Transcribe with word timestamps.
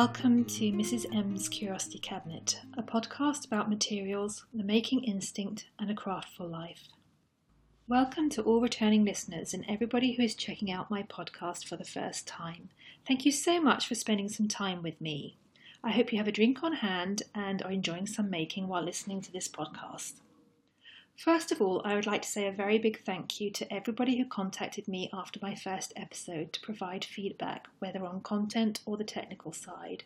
Welcome 0.00 0.44
to 0.44 0.70
Mrs. 0.70 1.12
M's 1.12 1.48
Curiosity 1.48 1.98
Cabinet, 1.98 2.60
a 2.76 2.84
podcast 2.84 3.44
about 3.44 3.68
materials, 3.68 4.46
the 4.54 4.62
making 4.62 5.02
instinct, 5.02 5.66
and 5.76 5.90
a 5.90 5.94
craftful 5.94 6.48
life. 6.48 6.84
Welcome 7.88 8.30
to 8.30 8.42
all 8.42 8.60
returning 8.60 9.04
listeners 9.04 9.52
and 9.52 9.64
everybody 9.68 10.12
who 10.12 10.22
is 10.22 10.36
checking 10.36 10.70
out 10.70 10.88
my 10.88 11.02
podcast 11.02 11.66
for 11.66 11.74
the 11.74 11.82
first 11.82 12.28
time. 12.28 12.68
Thank 13.08 13.26
you 13.26 13.32
so 13.32 13.60
much 13.60 13.88
for 13.88 13.96
spending 13.96 14.28
some 14.28 14.46
time 14.46 14.84
with 14.84 15.00
me. 15.00 15.36
I 15.82 15.90
hope 15.90 16.12
you 16.12 16.18
have 16.18 16.28
a 16.28 16.32
drink 16.32 16.62
on 16.62 16.74
hand 16.74 17.24
and 17.34 17.60
are 17.62 17.72
enjoying 17.72 18.06
some 18.06 18.30
making 18.30 18.68
while 18.68 18.84
listening 18.84 19.20
to 19.22 19.32
this 19.32 19.48
podcast. 19.48 20.20
First 21.18 21.50
of 21.50 21.60
all, 21.60 21.82
I 21.84 21.96
would 21.96 22.06
like 22.06 22.22
to 22.22 22.28
say 22.28 22.46
a 22.46 22.52
very 22.52 22.78
big 22.78 23.02
thank 23.04 23.40
you 23.40 23.50
to 23.50 23.74
everybody 23.74 24.16
who 24.16 24.24
contacted 24.24 24.86
me 24.86 25.10
after 25.12 25.40
my 25.42 25.56
first 25.56 25.92
episode 25.96 26.52
to 26.52 26.60
provide 26.60 27.04
feedback, 27.04 27.66
whether 27.80 28.06
on 28.06 28.20
content 28.20 28.78
or 28.86 28.96
the 28.96 29.02
technical 29.02 29.52
side. 29.52 30.04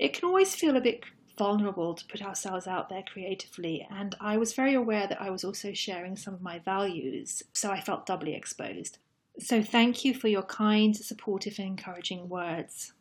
It 0.00 0.12
can 0.12 0.26
always 0.26 0.56
feel 0.56 0.76
a 0.76 0.80
bit 0.80 1.04
vulnerable 1.38 1.94
to 1.94 2.04
put 2.04 2.20
ourselves 2.20 2.66
out 2.66 2.88
there 2.88 3.04
creatively, 3.04 3.86
and 3.88 4.16
I 4.20 4.38
was 4.38 4.52
very 4.52 4.74
aware 4.74 5.06
that 5.06 5.22
I 5.22 5.30
was 5.30 5.44
also 5.44 5.72
sharing 5.72 6.16
some 6.16 6.34
of 6.34 6.42
my 6.42 6.58
values, 6.58 7.44
so 7.52 7.70
I 7.70 7.80
felt 7.80 8.04
doubly 8.04 8.34
exposed. 8.34 8.98
So, 9.38 9.62
thank 9.62 10.04
you 10.04 10.12
for 10.14 10.26
your 10.26 10.42
kind, 10.42 10.96
supportive, 10.96 11.60
and 11.60 11.68
encouraging 11.68 12.28
words. 12.28 12.92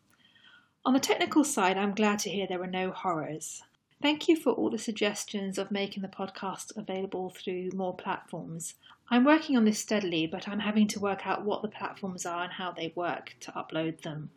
On 0.86 0.94
the 0.94 1.00
technical 1.00 1.44
side, 1.44 1.80
I'm 1.80 1.96
glad 1.96 2.20
to 2.20 2.30
hear 2.30 2.46
there 2.46 2.60
were 2.60 2.68
no 2.68 2.92
horrors. 2.92 3.64
Thank 4.02 4.30
you 4.30 4.38
for 4.38 4.54
all 4.54 4.70
the 4.70 4.78
suggestions 4.78 5.58
of 5.58 5.72
making 5.72 6.04
the 6.04 6.08
podcast 6.08 6.78
available 6.78 7.32
through 7.32 7.72
more 7.76 7.94
platforms. 7.94 8.76
I'm 9.10 9.26
working 9.26 9.58
on 9.58 9.66
this 9.66 9.80
steadily, 9.80 10.26
but 10.26 10.48
I'm 10.48 10.60
having 10.60 10.88
to 10.90 11.02
work 11.02 11.28
out 11.28 11.44
what 11.44 11.62
the 11.62 11.68
platforms 11.68 12.26
are 12.26 12.44
and 12.44 12.54
how 12.54 12.72
they 12.72 12.94
work 12.96 13.36
to 13.42 13.52
upload 13.52 14.02
them. 14.02 14.30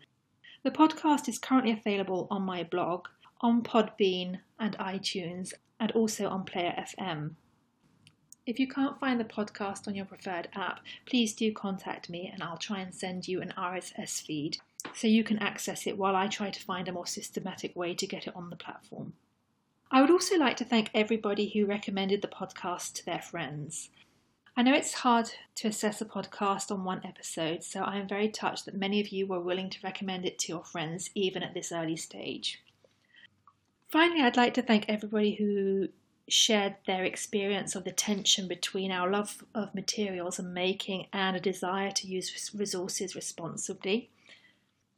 The 0.64 0.72
podcast 0.72 1.28
is 1.28 1.38
currently 1.38 1.70
available 1.70 2.26
on 2.28 2.42
my 2.42 2.64
blog, 2.64 3.06
on 3.40 3.62
Podbean 3.62 4.40
and 4.58 4.76
iTunes, 4.78 5.52
and 5.78 5.92
also 5.92 6.28
on 6.28 6.44
Player 6.44 6.74
FM. 6.98 7.36
If 8.44 8.58
you 8.58 8.66
can't 8.66 8.98
find 8.98 9.20
the 9.20 9.24
podcast 9.24 9.86
on 9.86 9.94
your 9.94 10.06
preferred 10.06 10.48
app, 10.54 10.80
please 11.06 11.34
do 11.34 11.52
contact 11.52 12.10
me 12.10 12.28
and 12.32 12.42
I'll 12.42 12.56
try 12.56 12.80
and 12.80 12.92
send 12.92 13.28
you 13.28 13.40
an 13.40 13.54
RSS 13.56 14.20
feed 14.22 14.56
so 14.92 15.06
you 15.06 15.22
can 15.22 15.38
access 15.38 15.86
it 15.86 15.96
while 15.96 16.16
I 16.16 16.26
try 16.26 16.50
to 16.50 16.60
find 16.60 16.88
a 16.88 16.92
more 16.92 17.06
systematic 17.06 17.76
way 17.76 17.94
to 17.94 18.06
get 18.08 18.26
it 18.26 18.34
on 18.34 18.50
the 18.50 18.56
platform. 18.56 19.12
I 19.94 20.00
would 20.00 20.10
also 20.10 20.38
like 20.38 20.56
to 20.56 20.64
thank 20.64 20.90
everybody 20.94 21.50
who 21.50 21.66
recommended 21.66 22.22
the 22.22 22.28
podcast 22.28 22.94
to 22.94 23.04
their 23.04 23.20
friends. 23.20 23.90
I 24.56 24.62
know 24.62 24.72
it's 24.72 24.94
hard 24.94 25.30
to 25.56 25.68
assess 25.68 26.00
a 26.00 26.06
podcast 26.06 26.70
on 26.70 26.84
one 26.84 27.02
episode, 27.04 27.62
so 27.62 27.82
I 27.82 27.98
am 27.98 28.08
very 28.08 28.30
touched 28.30 28.64
that 28.64 28.74
many 28.74 29.02
of 29.02 29.08
you 29.08 29.26
were 29.26 29.38
willing 29.38 29.68
to 29.68 29.78
recommend 29.84 30.24
it 30.24 30.38
to 30.40 30.48
your 30.48 30.64
friends 30.64 31.10
even 31.14 31.42
at 31.42 31.52
this 31.52 31.72
early 31.72 31.96
stage. 31.96 32.62
Finally, 33.90 34.22
I'd 34.22 34.38
like 34.38 34.54
to 34.54 34.62
thank 34.62 34.86
everybody 34.88 35.34
who 35.34 35.88
shared 36.26 36.76
their 36.86 37.04
experience 37.04 37.74
of 37.74 37.84
the 37.84 37.92
tension 37.92 38.48
between 38.48 38.90
our 38.90 39.10
love 39.10 39.44
of 39.54 39.74
materials 39.74 40.38
and 40.38 40.54
making 40.54 41.08
and 41.12 41.36
a 41.36 41.40
desire 41.40 41.90
to 41.90 42.06
use 42.06 42.50
resources 42.54 43.14
responsibly. 43.14 44.08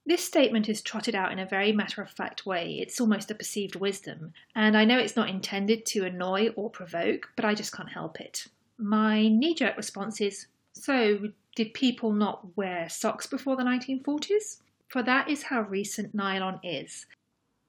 This 0.04 0.24
statement 0.24 0.68
is 0.68 0.82
trotted 0.82 1.14
out 1.14 1.30
in 1.30 1.38
a 1.38 1.46
very 1.46 1.72
matter 1.72 2.02
of 2.02 2.10
fact 2.10 2.44
way. 2.44 2.78
It's 2.80 3.00
almost 3.00 3.30
a 3.30 3.36
perceived 3.36 3.76
wisdom, 3.76 4.32
and 4.54 4.76
I 4.76 4.84
know 4.84 4.98
it's 4.98 5.16
not 5.16 5.28
intended 5.28 5.86
to 5.86 6.04
annoy 6.04 6.48
or 6.56 6.70
provoke, 6.70 7.30
but 7.36 7.44
I 7.44 7.54
just 7.54 7.72
can't 7.72 7.88
help 7.88 8.20
it. 8.20 8.48
My 8.78 9.28
knee 9.28 9.54
jerk 9.54 9.76
response 9.76 10.20
is 10.20 10.46
So, 10.72 11.30
did 11.54 11.74
people 11.74 12.12
not 12.12 12.56
wear 12.56 12.88
socks 12.88 13.26
before 13.26 13.56
the 13.56 13.62
1940s? 13.62 14.58
For 14.88 15.02
that 15.04 15.28
is 15.28 15.44
how 15.44 15.62
recent 15.62 16.14
nylon 16.14 16.58
is. 16.64 17.06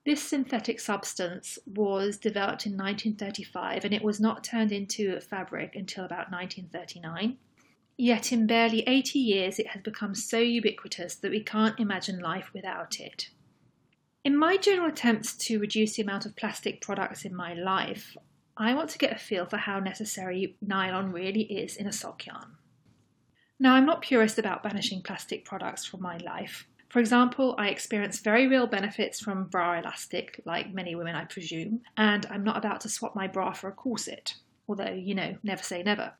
This 0.05 0.21
synthetic 0.21 0.79
substance 0.79 1.59
was 1.65 2.17
developed 2.17 2.65
in 2.65 2.73
1935 2.73 3.85
and 3.85 3.93
it 3.93 4.03
was 4.03 4.19
not 4.19 4.43
turned 4.43 4.73
into 4.73 5.19
fabric 5.21 5.75
until 5.75 6.03
about 6.03 6.31
1939. 6.31 7.37
Yet 7.97 8.31
in 8.31 8.47
barely 8.47 8.81
80 8.87 9.19
years, 9.19 9.59
it 9.59 9.67
has 9.67 9.81
become 9.81 10.15
so 10.15 10.39
ubiquitous 10.39 11.15
that 11.15 11.31
we 11.31 11.43
can't 11.43 11.79
imagine 11.79 12.19
life 12.19 12.49
without 12.53 12.99
it. 12.99 13.29
In 14.23 14.37
my 14.37 14.57
general 14.57 14.89
attempts 14.89 15.35
to 15.47 15.59
reduce 15.59 15.95
the 15.95 16.01
amount 16.01 16.25
of 16.25 16.35
plastic 16.35 16.81
products 16.81 17.25
in 17.25 17.35
my 17.35 17.53
life, 17.53 18.15
I 18.55 18.73
want 18.73 18.89
to 18.91 18.97
get 18.97 19.11
a 19.11 19.19
feel 19.19 19.45
for 19.45 19.57
how 19.57 19.79
necessary 19.79 20.55
nylon 20.61 21.11
really 21.11 21.43
is 21.43 21.75
in 21.75 21.87
a 21.87 21.91
sock 21.91 22.25
yarn. 22.25 22.55
Now, 23.59 23.75
I'm 23.75 23.85
not 23.85 24.01
purist 24.01 24.39
about 24.39 24.63
banishing 24.63 25.01
plastic 25.01 25.45
products 25.45 25.85
from 25.85 26.01
my 26.01 26.17
life. 26.17 26.67
For 26.89 26.99
example, 26.99 27.55
I 27.57 27.69
experience 27.69 28.19
very 28.19 28.47
real 28.47 28.67
benefits 28.67 29.19
from 29.19 29.47
bra 29.47 29.79
elastic, 29.79 30.41
like 30.45 30.73
many 30.73 30.95
women, 30.95 31.15
I 31.15 31.25
presume, 31.25 31.81
and 31.97 32.25
I'm 32.27 32.43
not 32.43 32.57
about 32.57 32.81
to 32.81 32.89
swap 32.89 33.15
my 33.15 33.27
bra 33.27 33.53
for 33.53 33.67
a 33.67 33.73
corset, 33.73 34.35
although, 34.67 34.91
you 34.93 35.15
know, 35.15 35.37
never 35.43 35.63
say 35.63 35.83
never. 35.83 36.13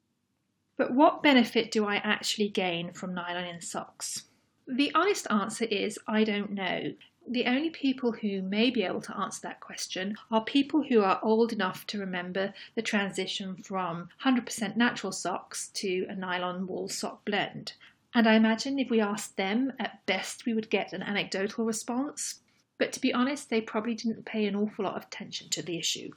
But 0.84 0.96
what 0.96 1.24
benefit 1.24 1.72
do 1.72 1.86
I 1.86 1.96
actually 1.96 2.50
gain 2.50 2.92
from 2.92 3.14
nylon 3.14 3.46
in 3.46 3.62
socks? 3.62 4.26
The 4.68 4.94
honest 4.94 5.26
answer 5.30 5.64
is 5.64 5.98
I 6.10 6.26
don't 6.26 6.52
know. 6.52 6.94
The 7.26 7.46
only 7.46 7.70
people 7.70 8.12
who 8.12 8.42
may 8.42 8.70
be 8.70 8.84
able 8.84 9.00
to 9.04 9.18
answer 9.18 9.40
that 9.44 9.62
question 9.62 10.18
are 10.30 10.44
people 10.44 10.84
who 10.84 11.02
are 11.02 11.22
old 11.24 11.54
enough 11.54 11.88
to 11.88 12.00
remember 12.00 12.54
the 12.76 12.82
transition 12.82 13.56
from 13.56 14.10
100% 14.26 14.76
natural 14.76 15.14
socks 15.14 15.70
to 15.76 16.06
a 16.10 16.16
nylon 16.18 16.68
wool 16.68 16.90
sock 16.90 17.24
blend. 17.24 17.72
And 18.14 18.28
I 18.28 18.34
imagine 18.34 18.78
if 18.78 18.90
we 18.90 19.00
asked 19.00 19.38
them, 19.38 19.72
at 19.80 20.06
best 20.06 20.46
we 20.46 20.54
would 20.54 20.70
get 20.70 20.92
an 20.92 21.02
anecdotal 21.02 21.64
response. 21.64 22.42
But 22.78 22.92
to 22.92 23.00
be 23.00 23.14
honest, 23.14 23.50
they 23.50 23.62
probably 23.62 23.96
didn't 23.96 24.26
pay 24.26 24.48
an 24.48 24.56
awful 24.58 24.84
lot 24.84 24.98
of 24.98 25.04
attention 25.04 25.48
to 25.52 25.62
the 25.62 25.80
issue. 25.80 26.12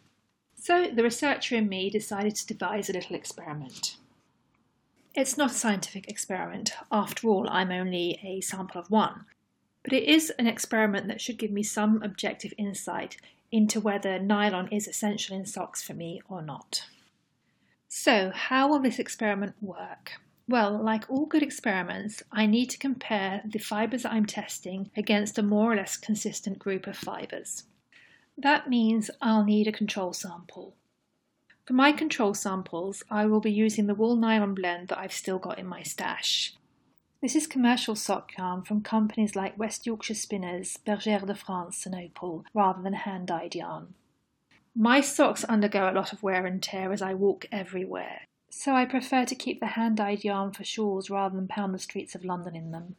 So 0.57 0.91
the 0.93 1.05
researcher 1.05 1.55
in 1.55 1.69
me 1.69 1.89
decided 1.89 2.35
to 2.35 2.47
devise 2.49 2.91
a 2.91 2.95
little 2.95 3.15
experiment. 3.15 3.99
It's 5.17 5.39
not 5.39 5.51
a 5.51 5.55
scientific 5.55 6.09
experiment. 6.09 6.75
After 6.93 7.27
all, 7.29 7.49
I'm 7.49 7.73
only 7.73 8.21
a 8.23 8.43
sample 8.43 8.79
of 8.79 8.91
one. 8.91 9.25
but 9.83 9.93
it 9.95 10.03
is 10.03 10.31
an 10.31 10.47
experiment 10.47 11.07
that 11.09 11.21
should 11.21 11.39
give 11.39 11.53
me 11.53 11.63
some 11.63 12.03
objective 12.03 12.53
insight 12.59 13.17
into 13.53 13.81
whether 13.81 14.19
nylon 14.19 14.69
is 14.69 14.89
essential 14.89 15.37
in 15.37 15.47
socks 15.47 15.83
for 15.83 15.95
me 15.95 16.21
or 16.29 16.43
not. 16.43 16.85
So, 17.89 18.31
how 18.35 18.69
will 18.69 18.81
this 18.81 18.99
experiment 18.99 19.55
work? 19.63 20.21
Well, 20.49 20.83
like 20.83 21.09
all 21.09 21.25
good 21.25 21.43
experiments, 21.43 22.23
I 22.33 22.47
need 22.47 22.69
to 22.71 22.79
compare 22.79 23.43
the 23.47 23.61
fibres 23.61 24.05
I'm 24.05 24.27
testing 24.27 24.91
against 24.97 25.39
a 25.39 25.43
more 25.43 25.73
or 25.73 25.77
less 25.77 25.97
consistent 25.97 26.59
group 26.59 26.87
of 26.87 26.97
fibres. 26.97 27.63
That 28.37 28.69
means 28.69 29.11
I'll 29.23 29.45
need 29.45 29.69
a 29.69 29.73
control 29.73 30.13
sample. 30.13 30.75
For 31.67 31.73
my 31.73 31.91
control 31.91 32.33
samples, 32.33 33.03
I 33.11 33.27
will 33.27 33.41
be 33.41 33.51
using 33.51 33.89
the 33.89 33.95
wool 33.95 34.15
nylon 34.15 34.55
blend 34.55 34.87
that 34.89 34.99
I've 34.99 35.13
still 35.13 35.41
got 35.41 35.59
in 35.59 35.67
my 35.67 35.83
stash. 35.83 36.55
This 37.21 37.35
is 37.35 37.49
commercial 37.49 37.97
sock 37.97 38.37
yarn 38.39 38.63
from 38.63 38.83
companies 38.83 39.35
like 39.35 39.59
West 39.59 39.85
Yorkshire 39.85 40.15
Spinners, 40.15 40.79
Bergère 40.87 41.27
de 41.27 41.35
France, 41.35 41.85
and 41.85 41.95
Opal, 41.95 42.45
rather 42.55 42.83
than 42.83 42.93
hand 42.93 43.27
dyed 43.27 43.57
yarn. 43.57 43.95
My 44.77 45.01
socks 45.01 45.43
undergo 45.43 45.91
a 45.91 45.93
lot 45.93 46.13
of 46.13 46.23
wear 46.23 46.47
and 46.47 46.63
tear 46.63 46.93
as 46.93 47.03
I 47.03 47.15
walk 47.15 47.47
everywhere, 47.51 48.21
so 48.49 48.75
I 48.75 48.85
prefer 48.85 49.25
to 49.25 49.35
keep 49.35 49.59
the 49.59 49.67
hand 49.67 49.97
dyed 49.97 50.23
yarn 50.23 50.53
for 50.53 50.63
shawls 50.63 51.11
rather 51.11 51.35
than 51.35 51.49
pound 51.49 51.75
the 51.75 51.81
streets 51.81 52.15
of 52.15 52.25
London 52.25 52.55
in 52.55 52.71
them. 52.71 52.95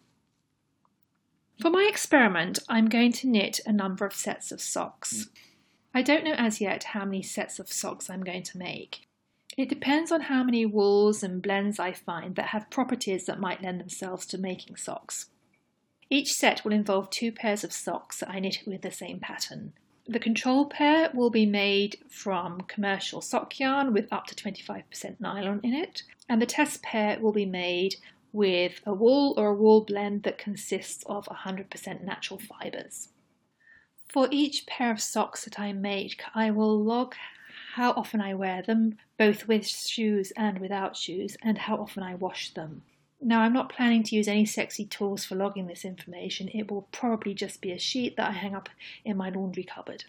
For 1.61 1.69
my 1.69 1.87
experiment, 1.89 2.59
I'm 2.67 2.89
going 2.89 3.13
to 3.13 3.27
knit 3.27 3.61
a 3.65 3.71
number 3.71 4.05
of 4.05 4.13
sets 4.13 4.51
of 4.51 4.59
socks. 4.59 5.29
I 5.97 6.03
don't 6.03 6.23
know 6.23 6.35
as 6.37 6.61
yet 6.61 6.83
how 6.83 7.05
many 7.05 7.23
sets 7.23 7.57
of 7.57 7.73
socks 7.73 8.07
I'm 8.07 8.23
going 8.23 8.43
to 8.43 8.57
make. 8.59 9.07
It 9.57 9.67
depends 9.67 10.11
on 10.11 10.21
how 10.21 10.43
many 10.43 10.63
wools 10.63 11.23
and 11.23 11.41
blends 11.41 11.79
I 11.79 11.91
find 11.91 12.35
that 12.35 12.49
have 12.49 12.69
properties 12.69 13.25
that 13.25 13.39
might 13.39 13.63
lend 13.63 13.79
themselves 13.79 14.27
to 14.27 14.37
making 14.37 14.75
socks. 14.75 15.31
Each 16.07 16.33
set 16.33 16.63
will 16.63 16.71
involve 16.71 17.09
two 17.09 17.31
pairs 17.31 17.63
of 17.63 17.73
socks 17.73 18.19
that 18.19 18.29
I 18.29 18.37
knit 18.37 18.59
with 18.67 18.83
the 18.83 18.91
same 18.91 19.19
pattern. 19.19 19.73
The 20.05 20.19
control 20.19 20.67
pair 20.67 21.09
will 21.15 21.31
be 21.31 21.47
made 21.47 21.97
from 22.07 22.61
commercial 22.67 23.19
sock 23.19 23.59
yarn 23.59 23.91
with 23.91 24.07
up 24.13 24.27
to 24.27 24.35
25% 24.35 25.19
nylon 25.19 25.61
in 25.63 25.73
it, 25.73 26.03
and 26.29 26.39
the 26.39 26.45
test 26.45 26.83
pair 26.83 27.19
will 27.19 27.33
be 27.33 27.47
made 27.47 27.95
with 28.31 28.81
a 28.85 28.93
wool 28.93 29.33
or 29.35 29.47
a 29.47 29.55
wool 29.55 29.81
blend 29.81 30.21
that 30.23 30.37
consists 30.37 31.03
of 31.07 31.25
100% 31.25 32.03
natural 32.03 32.39
fibres. 32.39 33.09
For 34.07 34.27
each 34.31 34.65
pair 34.65 34.91
of 34.91 35.01
socks 35.01 35.43
that 35.43 35.59
I 35.59 35.73
make, 35.73 36.21
I 36.33 36.49
will 36.51 36.81
log 36.81 37.15
how 37.73 37.91
often 37.91 38.21
I 38.21 38.33
wear 38.33 38.61
them, 38.61 38.97
both 39.17 39.47
with 39.47 39.67
shoes 39.67 40.31
and 40.37 40.59
without 40.59 40.95
shoes, 40.95 41.37
and 41.43 41.57
how 41.57 41.77
often 41.77 42.03
I 42.03 42.15
wash 42.15 42.53
them. 42.53 42.83
Now, 43.21 43.41
I'm 43.41 43.53
not 43.53 43.69
planning 43.69 44.03
to 44.03 44.15
use 44.15 44.27
any 44.27 44.45
sexy 44.45 44.85
tools 44.85 45.25
for 45.25 45.35
logging 45.35 45.67
this 45.67 45.83
information. 45.83 46.49
It 46.53 46.71
will 46.71 46.87
probably 46.91 47.33
just 47.33 47.61
be 47.61 47.71
a 47.71 47.79
sheet 47.79 48.15
that 48.15 48.29
I 48.29 48.33
hang 48.33 48.55
up 48.55 48.69
in 49.03 49.17
my 49.17 49.29
laundry 49.29 49.63
cupboard. 49.63 50.05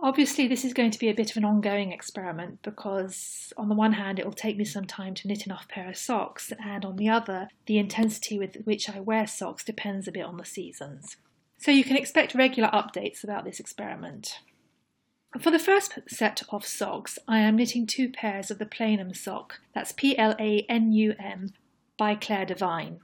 Obviously, 0.00 0.46
this 0.46 0.64
is 0.64 0.72
going 0.72 0.92
to 0.92 0.98
be 0.98 1.08
a 1.08 1.14
bit 1.14 1.32
of 1.32 1.36
an 1.36 1.44
ongoing 1.44 1.92
experiment 1.92 2.62
because, 2.62 3.52
on 3.56 3.68
the 3.68 3.74
one 3.74 3.94
hand, 3.94 4.20
it 4.20 4.24
will 4.24 4.32
take 4.32 4.56
me 4.56 4.64
some 4.64 4.86
time 4.86 5.14
to 5.14 5.26
knit 5.26 5.44
enough 5.44 5.66
pair 5.68 5.88
of 5.88 5.96
socks, 5.96 6.52
and 6.64 6.84
on 6.84 6.96
the 6.96 7.08
other, 7.08 7.48
the 7.66 7.78
intensity 7.78 8.38
with 8.38 8.56
which 8.64 8.88
I 8.88 9.00
wear 9.00 9.26
socks 9.26 9.64
depends 9.64 10.06
a 10.06 10.12
bit 10.12 10.24
on 10.24 10.36
the 10.36 10.44
seasons. 10.44 11.16
So, 11.58 11.70
you 11.70 11.84
can 11.84 11.96
expect 11.96 12.34
regular 12.34 12.70
updates 12.70 13.24
about 13.24 13.44
this 13.44 13.60
experiment. 13.60 14.38
For 15.40 15.50
the 15.50 15.58
first 15.58 15.98
set 16.08 16.42
of 16.50 16.64
socks, 16.64 17.18
I 17.28 17.40
am 17.40 17.56
knitting 17.56 17.86
two 17.86 18.08
pairs 18.08 18.50
of 18.50 18.58
the 18.58 18.64
Planum 18.64 19.14
sock, 19.14 19.60
that's 19.74 19.92
P 19.92 20.16
L 20.16 20.34
A 20.38 20.64
N 20.68 20.92
U 20.92 21.14
M, 21.18 21.52
by 21.98 22.14
Claire 22.14 22.46
Devine. 22.46 23.00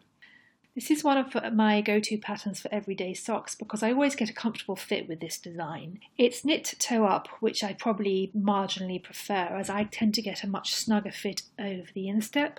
This 0.75 0.91
is 0.91 1.05
one 1.05 1.19
of 1.19 1.55
my 1.55 1.81
go-to 1.81 2.19
patterns 2.19 2.61
for 2.61 2.73
everyday 2.73 3.15
socks 3.15 3.55
because 3.55 3.83
I 3.83 3.93
always 3.93 4.17
get 4.17 4.31
a 4.31 4.35
comfortable 4.35 4.75
fit 4.75 5.09
with 5.09 5.21
this 5.21 5.39
design. 5.39 6.01
It's 6.19 6.45
knit 6.45 6.75
toe 6.81 7.05
up, 7.05 7.29
which 7.39 7.63
I 7.63 7.75
probably 7.75 8.33
marginally 8.37 9.01
prefer 9.01 9.57
as 9.57 9.71
I 9.71 9.85
tend 9.85 10.15
to 10.15 10.23
get 10.23 10.43
a 10.43 10.49
much 10.49 10.75
snugger 10.75 11.13
fit 11.13 11.43
over 11.61 11.85
the 11.95 12.09
instep. 12.09 12.59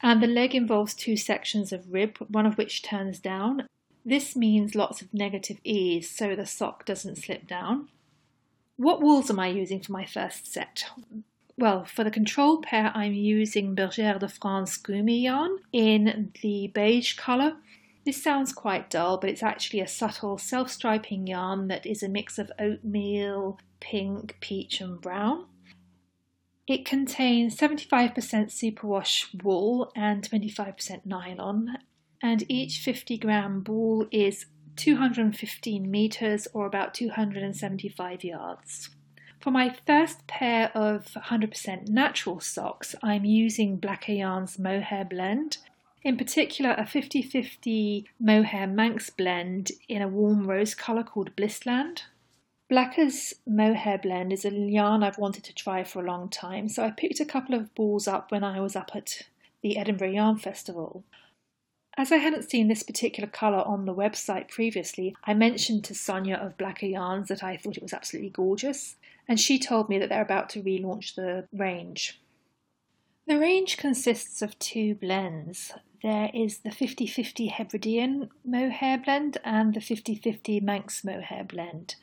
And 0.00 0.22
the 0.22 0.26
leg 0.26 0.54
involves 0.54 0.94
two 0.94 1.16
sections 1.16 1.72
of 1.72 1.92
rib, 1.92 2.16
one 2.28 2.46
of 2.46 2.56
which 2.56 2.82
turns 2.82 3.18
down. 3.18 3.66
This 4.08 4.36
means 4.36 4.76
lots 4.76 5.02
of 5.02 5.12
negative 5.12 5.58
ease 5.64 6.08
so 6.08 6.36
the 6.36 6.46
sock 6.46 6.86
doesn't 6.86 7.16
slip 7.16 7.48
down. 7.48 7.88
What 8.76 9.02
wools 9.02 9.30
am 9.30 9.40
I 9.40 9.48
using 9.48 9.80
for 9.80 9.90
my 9.90 10.06
first 10.06 10.50
set? 10.50 10.84
well, 11.58 11.84
for 11.84 12.04
the 12.04 12.10
control 12.10 12.60
pair, 12.60 12.92
I'm 12.94 13.14
using 13.14 13.74
Bergère 13.74 14.18
de 14.18 14.28
France 14.28 14.76
Gumi 14.78 15.22
yarn 15.22 15.58
in 15.72 16.32
the 16.42 16.68
beige 16.68 17.16
colour. 17.16 17.56
This 18.04 18.22
sounds 18.22 18.52
quite 18.52 18.90
dull, 18.90 19.16
but 19.18 19.30
it's 19.30 19.42
actually 19.42 19.80
a 19.80 19.88
subtle 19.88 20.38
self-striping 20.38 21.26
yarn 21.26 21.68
that 21.68 21.86
is 21.86 22.02
a 22.02 22.08
mix 22.08 22.38
of 22.38 22.52
oatmeal, 22.58 23.58
pink, 23.80 24.36
peach 24.40 24.80
and 24.80 25.00
brown. 25.00 25.46
It 26.68 26.84
contains 26.84 27.56
75% 27.56 28.12
superwash 28.14 29.42
wool 29.42 29.90
and 29.96 30.28
25% 30.28 31.06
nylon, 31.06 31.78
and 32.22 32.44
each 32.48 32.78
50 32.78 33.18
gram 33.18 33.60
ball 33.60 34.06
is 34.10 34.46
215 34.76 35.90
metres 35.90 36.48
or 36.52 36.66
about 36.66 36.94
275 36.94 38.24
yards. 38.24 38.90
For 39.40 39.50
my 39.50 39.76
first 39.86 40.26
pair 40.26 40.70
of 40.74 41.06
100% 41.14 41.88
natural 41.88 42.40
socks, 42.40 42.94
I'm 43.02 43.24
using 43.24 43.76
Blacker 43.76 44.12
Yarn's 44.12 44.58
Mohair 44.58 45.04
blend. 45.04 45.58
In 46.02 46.16
particular, 46.16 46.74
a 46.76 46.86
50 46.86 47.22
50 47.22 48.06
Mohair 48.18 48.66
Manx 48.66 49.10
blend 49.10 49.72
in 49.88 50.02
a 50.02 50.08
warm 50.08 50.46
rose 50.46 50.74
colour 50.74 51.02
called 51.02 51.36
Blissland. 51.36 52.02
Blacker's 52.68 53.34
Mohair 53.46 53.98
blend 53.98 54.32
is 54.32 54.44
a 54.44 54.50
yarn 54.50 55.04
I've 55.04 55.18
wanted 55.18 55.44
to 55.44 55.54
try 55.54 55.84
for 55.84 56.02
a 56.02 56.06
long 56.06 56.28
time, 56.28 56.68
so 56.68 56.84
I 56.84 56.90
picked 56.90 57.20
a 57.20 57.24
couple 57.24 57.54
of 57.54 57.72
balls 57.76 58.08
up 58.08 58.32
when 58.32 58.42
I 58.42 58.60
was 58.60 58.74
up 58.74 58.90
at 58.94 59.22
the 59.62 59.78
Edinburgh 59.78 60.10
Yarn 60.10 60.38
Festival. 60.38 61.04
As 61.98 62.12
I 62.12 62.16
hadn't 62.16 62.50
seen 62.50 62.68
this 62.68 62.82
particular 62.82 63.28
colour 63.28 63.62
on 63.66 63.86
the 63.86 63.94
website 63.94 64.48
previously, 64.48 65.16
I 65.24 65.32
mentioned 65.32 65.84
to 65.84 65.94
Sonia 65.94 66.36
of 66.36 66.58
Blacker 66.58 66.86
Yarns 66.86 67.28
that 67.28 67.42
I 67.42 67.56
thought 67.56 67.78
it 67.78 67.82
was 67.82 67.94
absolutely 67.94 68.30
gorgeous, 68.30 68.96
and 69.26 69.40
she 69.40 69.58
told 69.58 69.88
me 69.88 69.98
that 69.98 70.10
they're 70.10 70.20
about 70.20 70.50
to 70.50 70.62
relaunch 70.62 71.14
the 71.14 71.48
range. 71.52 72.20
The 73.26 73.38
range 73.38 73.78
consists 73.78 74.42
of 74.42 74.58
two 74.58 74.94
blends. 74.94 75.72
There 76.02 76.30
is 76.34 76.58
the 76.58 76.70
50 76.70 77.06
50 77.06 77.46
Hebridean 77.48 78.28
mohair 78.44 78.98
blend 78.98 79.38
and 79.42 79.72
the 79.72 79.80
50 79.80 80.16
50 80.16 80.60
Manx 80.60 81.02
mohair 81.02 81.44
blend. 81.44 81.96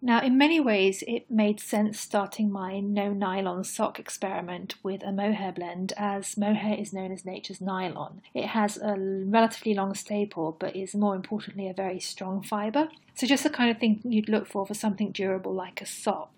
Now, 0.00 0.20
in 0.20 0.38
many 0.38 0.60
ways, 0.60 1.02
it 1.08 1.28
made 1.28 1.58
sense 1.58 1.98
starting 1.98 2.52
my 2.52 2.78
no 2.78 3.12
nylon 3.12 3.64
sock 3.64 3.98
experiment 3.98 4.76
with 4.82 5.02
a 5.02 5.10
mohair 5.10 5.50
blend, 5.50 5.92
as 5.96 6.36
mohair 6.36 6.78
is 6.78 6.92
known 6.92 7.10
as 7.10 7.24
nature's 7.24 7.60
nylon. 7.60 8.22
It 8.32 8.46
has 8.46 8.76
a 8.76 8.94
relatively 8.96 9.74
long 9.74 9.94
staple, 9.94 10.56
but 10.58 10.76
is 10.76 10.94
more 10.94 11.16
importantly 11.16 11.68
a 11.68 11.74
very 11.74 11.98
strong 11.98 12.42
fibre. 12.42 12.88
So, 13.14 13.26
just 13.26 13.42
the 13.42 13.50
kind 13.50 13.70
of 13.70 13.78
thing 13.78 14.00
you'd 14.04 14.28
look 14.28 14.46
for 14.46 14.64
for 14.64 14.74
something 14.74 15.10
durable 15.10 15.52
like 15.52 15.82
a 15.82 15.86
sock. 15.86 16.30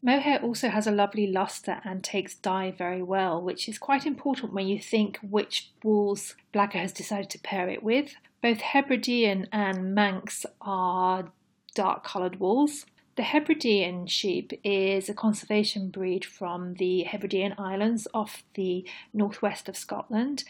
Mohair 0.00 0.40
also 0.40 0.68
has 0.68 0.86
a 0.86 0.92
lovely 0.92 1.26
luster 1.26 1.80
and 1.84 2.04
takes 2.04 2.36
dye 2.36 2.70
very 2.70 3.02
well, 3.02 3.42
which 3.42 3.68
is 3.68 3.78
quite 3.78 4.06
important 4.06 4.52
when 4.52 4.68
you 4.68 4.78
think 4.78 5.18
which 5.22 5.72
wools 5.82 6.36
Blacker 6.52 6.78
has 6.78 6.92
decided 6.92 7.30
to 7.30 7.40
pair 7.40 7.68
it 7.68 7.82
with. 7.82 8.14
Both 8.40 8.60
Hebridean 8.60 9.48
and 9.50 9.92
Manx 9.92 10.46
are 10.60 11.32
dark 11.74 12.04
coloured 12.04 12.38
wools. 12.38 12.86
The 13.18 13.24
Hebridean 13.24 14.06
sheep 14.06 14.52
is 14.62 15.08
a 15.08 15.12
conservation 15.12 15.90
breed 15.90 16.24
from 16.24 16.74
the 16.74 17.02
Hebridean 17.02 17.56
Islands 17.58 18.06
off 18.14 18.44
the 18.54 18.88
northwest 19.12 19.68
of 19.68 19.76
Scotland. 19.76 20.44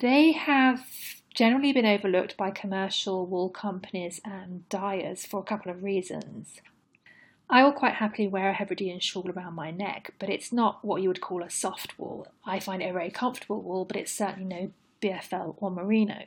They 0.00 0.32
have 0.32 0.84
generally 1.32 1.72
been 1.72 1.86
overlooked 1.86 2.36
by 2.36 2.50
commercial 2.50 3.24
wool 3.24 3.50
companies 3.50 4.20
and 4.24 4.68
dyers 4.68 5.26
for 5.26 5.38
a 5.38 5.44
couple 5.44 5.70
of 5.70 5.84
reasons. 5.84 6.60
I 7.48 7.62
will 7.62 7.70
quite 7.70 7.94
happily 7.94 8.26
wear 8.26 8.50
a 8.50 8.54
Hebridean 8.54 8.98
shawl 8.98 9.30
around 9.30 9.54
my 9.54 9.70
neck, 9.70 10.12
but 10.18 10.28
it's 10.28 10.52
not 10.52 10.84
what 10.84 11.02
you 11.02 11.08
would 11.08 11.20
call 11.20 11.44
a 11.44 11.50
soft 11.50 11.96
wool. 12.00 12.26
I 12.44 12.58
find 12.58 12.82
it 12.82 12.90
a 12.90 12.94
very 12.94 13.12
comfortable 13.12 13.62
wool, 13.62 13.84
but 13.84 13.96
it's 13.96 14.10
certainly 14.10 14.48
no 14.48 14.72
BFL 15.00 15.54
or 15.58 15.70
merino. 15.70 16.24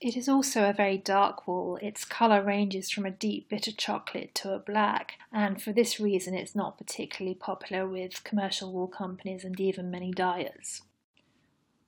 It 0.00 0.16
is 0.16 0.30
also 0.30 0.68
a 0.68 0.72
very 0.72 0.96
dark 0.96 1.46
wool. 1.46 1.78
Its 1.82 2.06
colour 2.06 2.42
ranges 2.42 2.90
from 2.90 3.04
a 3.04 3.10
deep 3.10 3.50
bitter 3.50 3.70
chocolate 3.70 4.34
to 4.36 4.54
a 4.54 4.58
black, 4.58 5.18
and 5.30 5.60
for 5.60 5.72
this 5.72 6.00
reason 6.00 6.34
it's 6.34 6.54
not 6.54 6.78
particularly 6.78 7.34
popular 7.34 7.86
with 7.86 8.24
commercial 8.24 8.72
wool 8.72 8.88
companies 8.88 9.44
and 9.44 9.60
even 9.60 9.90
many 9.90 10.10
dyers. 10.10 10.82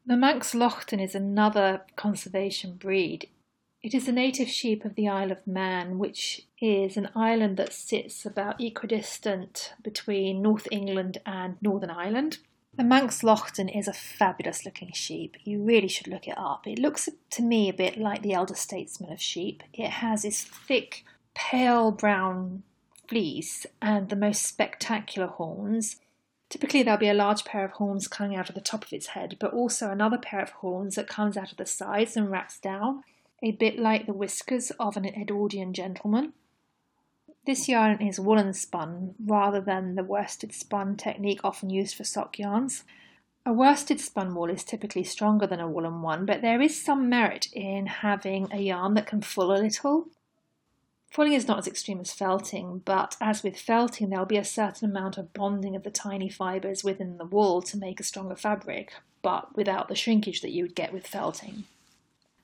The 0.05 0.17
Manx 0.17 0.53
Loaghtan 0.53 1.03
is 1.03 1.15
another 1.15 1.83
conservation 1.97 2.75
breed. 2.75 3.31
It 3.83 3.95
is 3.95 4.07
a 4.07 4.13
native 4.13 4.49
sheep 4.49 4.85
of 4.85 4.95
the 4.95 5.09
Isle 5.09 5.33
of 5.33 5.47
Man, 5.47 5.99
which 5.99 6.47
is 6.61 6.99
an 6.99 7.09
island 7.17 7.57
that 7.57 7.73
sits 7.73 8.27
about 8.27 8.61
equidistant 8.61 9.73
between 9.83 10.43
North 10.43 10.69
England 10.71 11.19
and 11.25 11.57
Northern 11.63 11.91
Ireland. 11.91 12.39
The 12.75 12.85
Manx 12.85 13.21
Loaghtan 13.21 13.69
is 13.69 13.87
a 13.87 13.93
fabulous 13.93 14.65
looking 14.65 14.93
sheep. 14.93 15.37
You 15.45 15.63
really 15.63 15.89
should 15.89 16.09
look 16.09 16.27
it 16.27 16.39
up. 16.39 16.67
It 16.67 16.79
looks 16.79 17.07
to 17.31 17.43
me 17.43 17.69
a 17.69 17.75
bit 17.75 17.99
like 17.99 18.23
the 18.23 18.33
elder 18.33 18.55
statesman 18.55 19.13
of 19.13 19.21
sheep. 19.21 19.63
It 19.75 19.91
has 19.91 20.23
this 20.23 20.43
thick, 20.43 21.05
pale 21.35 21.91
brown 21.91 22.63
fleece 23.07 23.67
and 23.83 24.09
the 24.09 24.17
most 24.17 24.47
spectacular 24.47 25.27
horns. 25.27 25.97
Typically, 26.49 26.83
there'll 26.83 26.99
be 26.99 27.11
a 27.11 27.15
large 27.15 27.45
pair 27.45 27.63
of 27.63 27.73
horns 27.73 28.09
coming 28.09 28.37
out 28.37 28.49
of 28.49 28.55
the 28.55 28.61
top 28.63 28.87
of 28.87 28.93
its 28.93 29.09
head, 29.09 29.37
but 29.39 29.53
also 29.53 29.91
another 29.91 30.19
pair 30.19 30.41
of 30.41 30.51
horns 30.51 30.95
that 30.95 31.07
comes 31.07 31.37
out 31.37 31.51
of 31.51 31.59
the 31.59 31.67
sides 31.67 32.17
and 32.17 32.31
wraps 32.31 32.59
down, 32.59 33.03
a 33.43 33.51
bit 33.53 33.79
like 33.79 34.07
the 34.07 34.15
whiskers 34.15 34.71
of 34.81 34.97
an 34.97 35.05
Edwardian 35.05 35.75
gentleman. 35.75 36.33
This 37.45 37.69
yarn 37.69 38.01
is 38.01 38.21
woolen 38.21 38.53
spun 38.53 39.17
rather 39.25 39.61
than 39.61 39.97
the 39.97 40.05
worsted 40.05 40.53
spun 40.53 40.97
technique 40.97 41.41
often 41.43 41.71
used 41.71 41.97
for 41.97 42.05
sock 42.05 42.39
yarns. 42.39 42.85
A 43.45 43.53
worsted 43.53 44.01
spun 44.01 44.33
wool 44.37 44.49
is 44.49 44.63
typically 44.63 45.03
stronger 45.03 45.49
than 45.49 45.59
a 45.59 45.69
woolen 45.69 46.03
one, 46.03 46.25
but 46.25 46.41
there 46.41 46.63
is 46.63 46.81
some 46.81 47.09
merit 47.09 47.49
in 47.53 47.87
having 47.87 48.47
a 48.53 48.61
yarn 48.61 48.95
that 48.95 49.09
can 49.09 49.23
full 49.23 49.53
a 49.53 49.59
little. 49.59 50.07
Fulling 51.11 51.33
is 51.33 51.49
not 51.49 51.59
as 51.59 51.67
extreme 51.67 51.99
as 51.99 52.13
felting, 52.13 52.81
but 52.85 53.17
as 53.21 53.43
with 53.43 53.59
felting, 53.59 54.09
there'll 54.09 54.25
be 54.25 54.37
a 54.37 54.45
certain 54.45 54.89
amount 54.89 55.19
of 55.19 55.33
bonding 55.33 55.75
of 55.75 55.83
the 55.83 55.91
tiny 55.91 56.29
fibres 56.29 56.85
within 56.85 57.19
the 57.19 57.25
wool 57.25 57.61
to 57.63 57.77
make 57.77 57.99
a 57.99 58.05
stronger 58.05 58.37
fabric, 58.37 58.95
but 59.21 59.55
without 59.57 59.89
the 59.89 59.97
shrinkage 59.97 60.43
that 60.43 60.53
you 60.53 60.63
would 60.63 60.77
get 60.77 60.93
with 60.93 61.09
felting. 61.09 61.65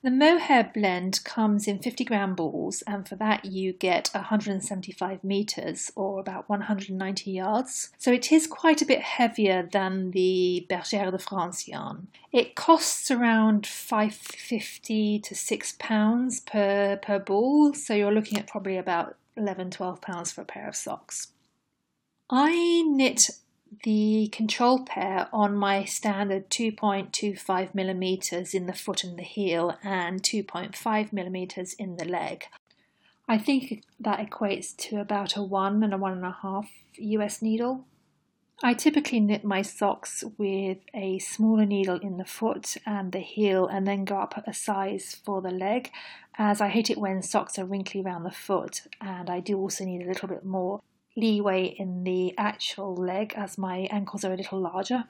The 0.01 0.11
mohair 0.11 0.71
blend 0.73 1.21
comes 1.25 1.67
in 1.67 1.79
50 1.79 2.05
gram 2.05 2.33
balls, 2.33 2.81
and 2.87 3.05
for 3.05 3.15
that 3.15 3.43
you 3.43 3.73
get 3.73 4.09
175 4.13 5.23
meters 5.25 5.91
or 5.93 6.21
about 6.21 6.47
190 6.47 7.29
yards. 7.29 7.89
So 7.97 8.13
it 8.13 8.31
is 8.31 8.47
quite 8.47 8.81
a 8.81 8.85
bit 8.85 9.01
heavier 9.01 9.67
than 9.69 10.11
the 10.11 10.65
Bergère 10.69 11.11
de 11.11 11.19
France 11.19 11.67
yarn. 11.67 12.07
It 12.31 12.55
costs 12.55 13.11
around 13.11 13.67
550 13.67 15.19
to 15.19 15.35
6 15.35 15.75
pounds 15.79 16.39
per, 16.39 16.97
per 17.01 17.19
ball, 17.19 17.73
so 17.73 17.93
you're 17.93 18.13
looking 18.13 18.37
at 18.37 18.47
probably 18.47 18.77
about 18.77 19.17
11 19.35 19.71
12 19.71 19.99
pounds 19.99 20.31
for 20.31 20.41
a 20.41 20.45
pair 20.45 20.69
of 20.69 20.77
socks. 20.77 21.27
I 22.29 22.83
knit 22.87 23.31
the 23.83 24.29
control 24.31 24.83
pair 24.85 25.27
on 25.31 25.55
my 25.55 25.83
standard 25.85 26.49
2.25 26.49 27.73
millimeters 27.75 28.53
in 28.53 28.65
the 28.65 28.73
foot 28.73 29.03
and 29.03 29.17
the 29.17 29.23
heel 29.23 29.77
and 29.83 30.21
2.5 30.21 31.13
millimeters 31.13 31.73
in 31.73 31.97
the 31.97 32.05
leg. 32.05 32.45
I 33.27 33.37
think 33.37 33.83
that 33.99 34.19
equates 34.19 34.75
to 34.77 34.99
about 34.99 35.35
a 35.35 35.43
one 35.43 35.83
and 35.83 35.93
a 35.93 35.97
one 35.97 36.13
and 36.13 36.25
a 36.25 36.37
half 36.41 36.69
US 36.97 37.41
needle. 37.41 37.85
I 38.61 38.73
typically 38.73 39.21
knit 39.21 39.45
my 39.45 39.61
socks 39.61 40.23
with 40.37 40.79
a 40.93 41.19
smaller 41.19 41.65
needle 41.65 41.97
in 41.99 42.17
the 42.17 42.25
foot 42.25 42.75
and 42.85 43.11
the 43.11 43.19
heel 43.19 43.67
and 43.67 43.87
then 43.87 44.03
go 44.03 44.17
up 44.17 44.43
a 44.45 44.53
size 44.53 45.15
for 45.23 45.41
the 45.41 45.51
leg 45.51 45.91
as 46.37 46.59
I 46.59 46.67
hate 46.67 46.89
it 46.89 46.97
when 46.97 47.21
socks 47.21 47.57
are 47.57 47.65
wrinkly 47.65 48.01
around 48.01 48.23
the 48.23 48.31
foot 48.31 48.81
and 48.99 49.29
I 49.29 49.39
do 49.39 49.57
also 49.57 49.85
need 49.85 50.01
a 50.01 50.07
little 50.07 50.27
bit 50.27 50.43
more 50.43 50.81
leeway 51.19 51.65
in 51.65 52.03
the 52.03 52.33
actual 52.37 52.95
leg 52.95 53.33
as 53.35 53.57
my 53.57 53.87
ankles 53.91 54.23
are 54.23 54.33
a 54.33 54.37
little 54.37 54.59
larger. 54.59 55.05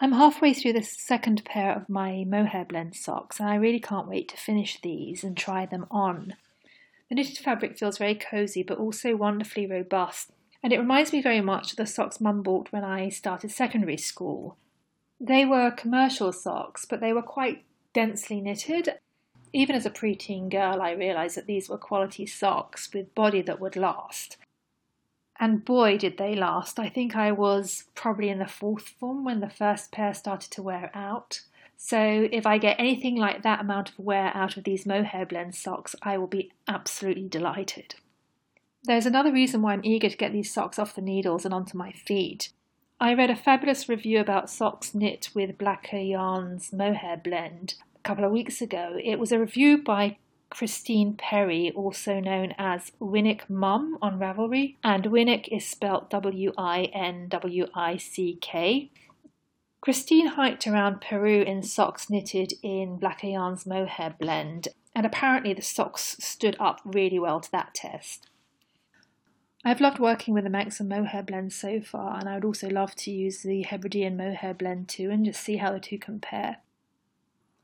I'm 0.00 0.12
halfway 0.12 0.52
through 0.52 0.72
the 0.72 0.82
second 0.82 1.44
pair 1.44 1.72
of 1.72 1.88
my 1.88 2.24
mohair 2.26 2.64
blend 2.64 2.96
socks 2.96 3.38
and 3.38 3.48
I 3.48 3.54
really 3.54 3.80
can't 3.80 4.08
wait 4.08 4.28
to 4.28 4.36
finish 4.36 4.80
these 4.80 5.22
and 5.22 5.36
try 5.36 5.66
them 5.66 5.86
on. 5.90 6.34
The 7.08 7.14
knitted 7.14 7.38
fabric 7.38 7.78
feels 7.78 7.98
very 7.98 8.14
cosy 8.14 8.62
but 8.62 8.78
also 8.78 9.14
wonderfully 9.14 9.66
robust 9.66 10.32
and 10.62 10.72
it 10.72 10.78
reminds 10.78 11.12
me 11.12 11.20
very 11.20 11.40
much 11.40 11.72
of 11.72 11.76
the 11.76 11.86
socks 11.86 12.20
mum 12.20 12.42
bought 12.42 12.72
when 12.72 12.84
I 12.84 13.08
started 13.10 13.50
secondary 13.50 13.96
school. 13.96 14.56
They 15.20 15.44
were 15.44 15.70
commercial 15.70 16.32
socks 16.32 16.84
but 16.84 17.00
they 17.00 17.12
were 17.12 17.22
quite 17.22 17.64
densely 17.92 18.40
knitted. 18.40 18.94
Even 19.52 19.76
as 19.76 19.84
a 19.84 19.90
preteen 19.90 20.50
girl, 20.50 20.80
I 20.80 20.92
realised 20.92 21.36
that 21.36 21.46
these 21.46 21.68
were 21.68 21.78
quality 21.78 22.26
socks 22.26 22.88
with 22.92 23.14
body 23.14 23.42
that 23.42 23.60
would 23.60 23.76
last. 23.76 24.38
And 25.42 25.64
boy, 25.64 25.98
did 25.98 26.18
they 26.18 26.36
last. 26.36 26.78
I 26.78 26.88
think 26.88 27.16
I 27.16 27.32
was 27.32 27.86
probably 27.96 28.28
in 28.28 28.38
the 28.38 28.46
fourth 28.46 28.90
form 29.00 29.24
when 29.24 29.40
the 29.40 29.50
first 29.50 29.90
pair 29.90 30.14
started 30.14 30.52
to 30.52 30.62
wear 30.62 30.88
out. 30.94 31.40
So 31.76 32.28
if 32.30 32.46
I 32.46 32.58
get 32.58 32.78
anything 32.78 33.16
like 33.16 33.42
that 33.42 33.60
amount 33.60 33.88
of 33.88 33.98
wear 33.98 34.30
out 34.36 34.56
of 34.56 34.62
these 34.62 34.86
mohair 34.86 35.26
blend 35.26 35.56
socks, 35.56 35.96
I 36.00 36.16
will 36.16 36.28
be 36.28 36.52
absolutely 36.68 37.28
delighted. 37.28 37.96
There's 38.84 39.04
another 39.04 39.32
reason 39.32 39.62
why 39.62 39.72
I'm 39.72 39.84
eager 39.84 40.08
to 40.08 40.16
get 40.16 40.32
these 40.32 40.54
socks 40.54 40.78
off 40.78 40.94
the 40.94 41.02
needles 41.02 41.44
and 41.44 41.52
onto 41.52 41.76
my 41.76 41.90
feet. 41.90 42.50
I 43.00 43.12
read 43.12 43.30
a 43.30 43.34
fabulous 43.34 43.88
review 43.88 44.20
about 44.20 44.48
socks 44.48 44.94
knit 44.94 45.30
with 45.34 45.58
Blacker 45.58 45.98
Yarn's 45.98 46.72
mohair 46.72 47.16
blend 47.16 47.74
a 47.96 48.08
couple 48.08 48.24
of 48.24 48.30
weeks 48.30 48.62
ago. 48.62 48.96
It 49.02 49.18
was 49.18 49.32
a 49.32 49.40
review 49.40 49.82
by 49.82 50.18
Christine 50.52 51.14
Perry, 51.14 51.72
also 51.74 52.20
known 52.20 52.54
as 52.58 52.92
Winwick 53.00 53.48
Mum 53.48 53.96
on 54.02 54.18
Ravelry, 54.18 54.76
and 54.84 55.04
Winwick 55.04 55.48
is 55.48 55.66
spelt 55.66 56.10
W 56.10 56.52
I 56.58 56.90
N 56.92 57.28
W 57.28 57.68
I 57.74 57.96
C 57.96 58.36
K. 58.38 58.90
Christine 59.80 60.26
hiked 60.26 60.66
around 60.66 61.00
Peru 61.00 61.40
in 61.40 61.62
socks 61.62 62.10
knitted 62.10 62.52
in 62.62 62.98
Blacker 62.98 63.28
Yarn's 63.28 63.64
mohair 63.64 64.14
blend, 64.20 64.68
and 64.94 65.06
apparently 65.06 65.54
the 65.54 65.62
socks 65.62 66.18
stood 66.20 66.58
up 66.60 66.82
really 66.84 67.18
well 67.18 67.40
to 67.40 67.50
that 67.50 67.72
test. 67.72 68.28
I've 69.64 69.80
loved 69.80 69.98
working 69.98 70.34
with 70.34 70.44
the 70.44 70.50
Manx 70.50 70.80
and 70.80 70.88
mohair 70.88 71.22
blend 71.22 71.54
so 71.54 71.80
far, 71.80 72.18
and 72.18 72.28
I 72.28 72.34
would 72.34 72.44
also 72.44 72.68
love 72.68 72.94
to 72.96 73.10
use 73.10 73.40
the 73.42 73.62
Hebridean 73.62 74.18
mohair 74.18 74.52
blend 74.52 74.90
too 74.90 75.08
and 75.10 75.24
just 75.24 75.42
see 75.42 75.56
how 75.56 75.72
the 75.72 75.80
two 75.80 75.98
compare. 75.98 76.58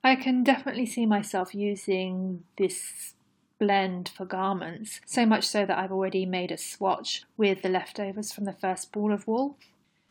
I 0.03 0.17
can 0.17 0.45
definitely 0.45 0.87
see 0.87 1.07
myself 1.07 1.55
using 1.55 2.45
this 2.57 3.15
blend 3.59 4.09
for 4.09 4.25
garments, 4.25 5.01
so 5.05 5.27
much 5.27 5.45
so 5.45 5.67
that 5.67 5.77
I've 5.77 5.93
already 5.93 6.25
made 6.25 6.53
a 6.53 6.59
swatch 6.59 7.25
with 7.37 7.63
the 7.63 7.69
leftovers 7.69 8.33
from 8.33 8.45
the 8.45 8.53
first 8.53 8.93
ball 8.93 9.13
of 9.13 9.27
wool. 9.27 9.59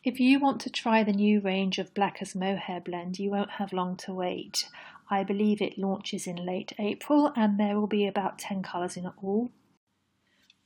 If 0.04 0.20
you 0.20 0.40
want 0.40 0.62
to 0.62 0.70
try 0.70 1.04
the 1.04 1.14
new 1.14 1.40
range 1.40 1.80
of 1.80 1.94
Blacker's 1.94 2.36
Mohair 2.36 2.82
blend, 2.82 3.20
you 3.20 3.30
won't 3.30 3.52
have 3.52 3.74
long 3.74 3.96
to 3.98 4.14
wait. 4.14 4.70
I 5.10 5.24
believe 5.24 5.62
it 5.62 5.78
launches 5.78 6.28
in 6.28 6.46
late 6.46 6.74
April 6.78 7.32
and 7.36 7.58
there 7.58 7.80
will 7.80 7.88
be 7.88 8.06
about 8.06 8.40
10 8.40 8.64
colours 8.64 8.98
in 8.98 9.08
all. 9.24 9.50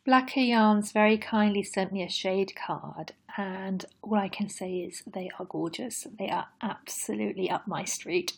Blacker 0.03 0.39
Yarns 0.39 0.91
very 0.91 1.17
kindly 1.19 1.61
sent 1.61 1.91
me 1.91 2.01
a 2.01 2.09
shade 2.09 2.53
card, 2.55 3.13
and 3.37 3.85
all 4.01 4.15
I 4.15 4.29
can 4.29 4.49
say 4.49 4.77
is 4.77 5.03
they 5.05 5.29
are 5.37 5.45
gorgeous. 5.45 6.07
They 6.17 6.29
are 6.29 6.47
absolutely 6.59 7.51
up 7.51 7.67
my 7.67 7.83
street. 7.83 8.33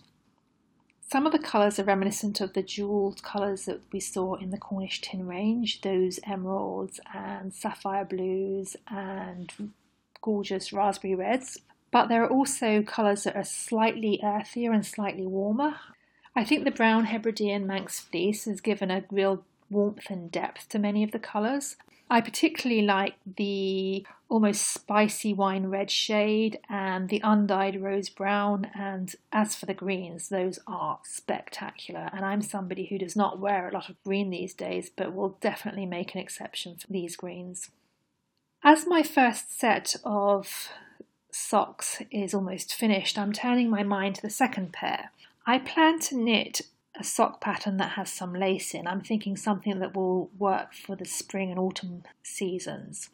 Some 1.14 1.28
of 1.28 1.32
the 1.32 1.38
colours 1.38 1.78
are 1.78 1.84
reminiscent 1.84 2.42
of 2.42 2.54
the 2.54 2.64
jewelled 2.64 3.22
colours 3.22 3.66
that 3.66 3.82
we 3.92 4.00
saw 4.00 4.34
in 4.34 4.50
the 4.50 4.58
Cornish 4.58 5.00
tin 5.00 5.28
range, 5.28 5.82
those 5.82 6.20
emeralds 6.26 7.00
and 7.14 7.54
sapphire 7.54 8.04
blues 8.04 8.76
and 8.88 9.72
gorgeous 10.24 10.74
raspberry 10.74 11.14
reds. 11.14 11.60
But 11.92 12.08
there 12.10 12.24
are 12.24 12.30
also 12.32 12.82
colours 12.82 13.26
that 13.26 13.36
are 13.36 13.44
slightly 13.44 14.20
earthier 14.24 14.72
and 14.72 14.84
slightly 14.84 15.28
warmer. 15.28 15.76
I 16.36 16.44
think 16.44 16.64
the 16.64 16.72
brown 16.72 17.06
Hebridean 17.06 17.68
Manx 17.68 18.00
fleece 18.00 18.46
has 18.46 18.60
given 18.60 18.90
a 18.90 19.04
real 19.12 19.44
warmth 19.70 20.10
and 20.10 20.32
depth 20.32 20.68
to 20.70 20.80
many 20.80 21.04
of 21.04 21.12
the 21.12 21.20
colours. 21.20 21.76
I 22.14 22.22
particularly 22.22 22.84
like 22.84 23.16
the 23.26 24.06
almost 24.30 24.70
spicy 24.70 25.34
wine 25.34 25.66
red 25.66 25.90
shade 25.90 26.60
and 26.70 27.10
the 27.10 27.20
undyed 27.24 27.82
rose 27.82 28.10
brown. 28.10 28.68
And 28.76 29.16
as 29.32 29.56
for 29.56 29.66
the 29.66 29.74
greens, 29.74 30.30
those 30.30 30.60
are 30.68 31.00
spectacular. 31.04 32.12
And 32.14 32.24
I'm 32.24 32.44
somebody 32.44 32.86
who 32.86 33.00
does 33.00 33.16
not 33.16 33.40
wear 33.40 33.68
a 33.68 33.74
lot 33.74 33.90
of 33.90 33.96
green 34.04 34.30
these 34.30 34.54
days, 34.54 34.92
but 34.96 35.16
will 35.16 35.40
definitely 35.42 35.88
make 35.88 36.14
an 36.14 36.22
exception 36.22 36.76
for 36.76 36.86
these 36.86 37.16
greens. 37.16 37.72
As 38.64 38.86
my 38.86 39.02
first 39.02 39.60
set 39.60 39.96
of 40.04 40.70
socks 41.32 42.00
is 42.12 42.36
almost 42.36 42.76
finished, 42.76 43.18
I'm 43.18 43.34
turning 43.34 43.72
my 43.72 43.82
mind 43.82 44.18
to 44.18 44.22
the 44.22 44.30
second 44.30 44.72
pair. 44.72 45.10
I 45.48 45.58
plan 45.58 45.98
to 46.02 46.16
knit 46.16 46.62
a 46.96 47.04
sock 47.04 47.42
pattern 47.42 47.78
that 47.78 47.92
has 47.92 48.12
some 48.12 48.34
lace 48.34 48.74
in. 48.74 48.88
I'm 48.88 49.02
thinking 49.02 49.36
something 49.36 49.80
that 49.80 49.96
will 49.96 50.30
work 50.38 50.74
for 50.74 50.96
the 50.96 51.06
spring 51.06 51.50
and 51.50 51.60
autumn 51.60 52.04
seasons. 52.22 53.10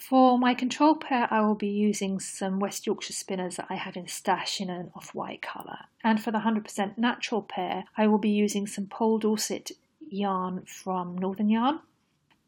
For 0.00 0.38
my 0.38 0.54
control 0.54 0.94
pair, 0.94 1.28
I 1.30 1.42
will 1.42 1.54
be 1.54 1.68
using 1.68 2.20
some 2.20 2.58
West 2.58 2.86
Yorkshire 2.86 3.12
spinners 3.12 3.56
that 3.56 3.66
I 3.68 3.74
have 3.74 3.96
in 3.96 4.08
stash 4.08 4.58
in 4.60 4.70
an 4.70 4.90
off 4.94 5.14
white 5.14 5.42
colour. 5.42 5.80
And 6.02 6.22
for 6.22 6.30
the 6.30 6.38
100% 6.38 6.96
natural 6.96 7.42
pair, 7.42 7.84
I 7.98 8.06
will 8.06 8.18
be 8.18 8.30
using 8.30 8.66
some 8.66 8.86
Poll 8.86 9.18
Dorset 9.18 9.72
yarn 10.00 10.64
from 10.64 11.18
Northern 11.18 11.50
Yarn. 11.50 11.80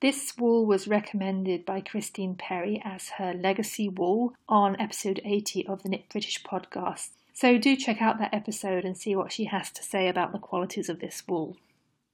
This 0.00 0.36
wool 0.38 0.64
was 0.64 0.88
recommended 0.88 1.66
by 1.66 1.82
Christine 1.82 2.34
Perry 2.34 2.80
as 2.84 3.10
her 3.18 3.34
legacy 3.34 3.88
wool 3.88 4.34
on 4.48 4.80
episode 4.80 5.20
80 5.22 5.66
of 5.66 5.82
the 5.82 5.90
Knit 5.90 6.08
British 6.08 6.42
podcast. 6.42 7.10
So 7.32 7.58
do 7.58 7.76
check 7.76 8.02
out 8.02 8.18
that 8.18 8.34
episode 8.34 8.84
and 8.84 8.96
see 8.96 9.16
what 9.16 9.32
she 9.32 9.44
has 9.46 9.70
to 9.72 9.82
say 9.82 10.08
about 10.08 10.32
the 10.32 10.38
qualities 10.38 10.88
of 10.88 11.00
this 11.00 11.22
wool. 11.26 11.56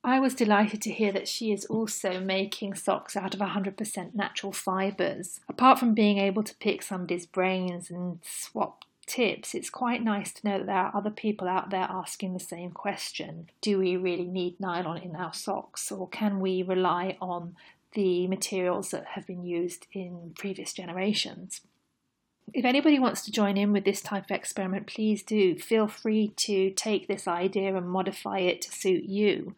I 0.04 0.20
was 0.20 0.34
delighted 0.34 0.80
to 0.82 0.92
hear 0.92 1.12
that 1.12 1.28
she 1.28 1.52
is 1.52 1.64
also 1.66 2.20
making 2.20 2.75
socks 2.75 3.16
out 3.16 3.34
of 3.34 3.40
100% 3.40 4.14
natural 4.14 4.52
fibres. 4.52 5.40
Apart 5.48 5.78
from 5.78 5.92
being 5.92 6.18
able 6.18 6.44
to 6.44 6.54
pick 6.56 6.82
somebody's 6.82 7.26
brains 7.26 7.90
and 7.90 8.20
swap 8.22 8.84
tips, 9.06 9.54
it's 9.54 9.70
quite 9.70 10.02
nice 10.02 10.32
to 10.32 10.46
know 10.46 10.58
that 10.58 10.66
there 10.66 10.76
are 10.76 10.96
other 10.96 11.10
people 11.10 11.48
out 11.48 11.70
there 11.70 11.87
asking 11.90 12.32
the 12.32 12.40
same 12.40 12.70
question 12.70 13.50
Do 13.60 13.78
we 13.78 13.96
really 13.96 14.26
need 14.26 14.60
nylon 14.60 14.98
in 14.98 15.16
our 15.16 15.34
socks, 15.34 15.90
or 15.90 16.08
can 16.08 16.38
we 16.38 16.62
rely 16.62 17.16
on 17.20 17.56
the 17.92 18.28
materials 18.28 18.90
that 18.92 19.06
have 19.14 19.26
been 19.26 19.44
used 19.44 19.87
in 19.92 20.32
previous 20.37 20.72
generations? 20.72 21.62
If 22.55 22.64
anybody 22.64 22.99
wants 22.99 23.23
to 23.23 23.33
join 23.33 23.57
in 23.57 23.73
with 23.73 23.85
this 23.85 24.00
type 24.00 24.25
of 24.25 24.31
experiment, 24.31 24.87
please 24.87 25.23
do. 25.23 25.59
Feel 25.59 25.87
free 25.87 26.28
to 26.37 26.71
take 26.71 27.07
this 27.07 27.28
idea 27.28 27.76
and 27.76 27.88
modify 27.88 28.38
it 28.38 28.62
to 28.62 28.73
suit 28.73 29.05
you. 29.05 29.55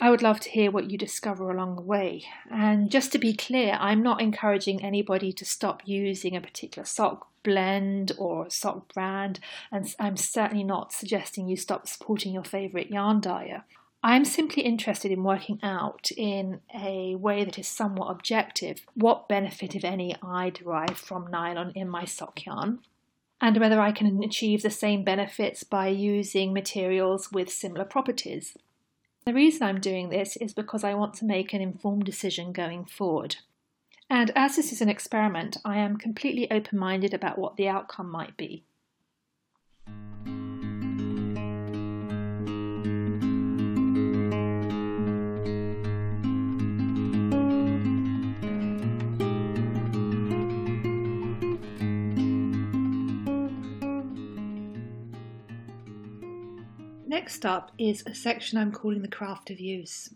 I 0.00 0.10
would 0.10 0.22
love 0.22 0.38
to 0.40 0.50
hear 0.50 0.70
what 0.70 0.90
you 0.90 0.96
discover 0.96 1.50
along 1.50 1.74
the 1.74 1.82
way. 1.82 2.24
And 2.50 2.90
just 2.90 3.10
to 3.12 3.18
be 3.18 3.34
clear, 3.34 3.76
I'm 3.80 4.02
not 4.02 4.20
encouraging 4.20 4.82
anybody 4.82 5.32
to 5.32 5.44
stop 5.44 5.82
using 5.84 6.36
a 6.36 6.40
particular 6.40 6.86
sock 6.86 7.28
blend 7.42 8.12
or 8.18 8.48
sock 8.50 8.92
brand, 8.92 9.40
and 9.72 9.92
I'm 9.98 10.16
certainly 10.16 10.64
not 10.64 10.92
suggesting 10.92 11.48
you 11.48 11.56
stop 11.56 11.88
supporting 11.88 12.32
your 12.32 12.44
favourite 12.44 12.90
yarn 12.90 13.20
dyer. 13.20 13.64
I'm 14.02 14.24
simply 14.24 14.62
interested 14.62 15.10
in 15.10 15.24
working 15.24 15.58
out 15.62 16.10
in 16.16 16.60
a 16.72 17.16
way 17.16 17.44
that 17.44 17.58
is 17.58 17.66
somewhat 17.66 18.10
objective 18.10 18.86
what 18.94 19.28
benefit, 19.28 19.74
if 19.74 19.84
any, 19.84 20.14
I 20.22 20.50
derive 20.50 20.96
from 20.96 21.30
nylon 21.30 21.72
in 21.74 21.88
my 21.88 22.04
sock 22.04 22.46
yarn, 22.46 22.78
and 23.40 23.58
whether 23.58 23.80
I 23.80 23.90
can 23.90 24.22
achieve 24.22 24.62
the 24.62 24.70
same 24.70 25.02
benefits 25.02 25.64
by 25.64 25.88
using 25.88 26.52
materials 26.52 27.32
with 27.32 27.50
similar 27.50 27.84
properties. 27.84 28.56
The 29.24 29.34
reason 29.34 29.64
I'm 29.64 29.80
doing 29.80 30.10
this 30.10 30.36
is 30.36 30.54
because 30.54 30.84
I 30.84 30.94
want 30.94 31.14
to 31.14 31.24
make 31.24 31.52
an 31.52 31.60
informed 31.60 32.04
decision 32.04 32.52
going 32.52 32.84
forward. 32.84 33.36
And 34.08 34.30
as 34.36 34.56
this 34.56 34.72
is 34.72 34.80
an 34.80 34.88
experiment, 34.88 35.58
I 35.64 35.78
am 35.78 35.96
completely 35.96 36.50
open 36.50 36.78
minded 36.78 37.12
about 37.12 37.36
what 37.36 37.56
the 37.56 37.68
outcome 37.68 38.10
might 38.10 38.36
be. 38.36 38.62
Next 57.28 57.44
up 57.44 57.72
is 57.76 58.02
a 58.06 58.14
section 58.14 58.56
I'm 58.56 58.72
calling 58.72 59.02
the 59.02 59.06
craft 59.06 59.50
of 59.50 59.60
use. 59.60 60.14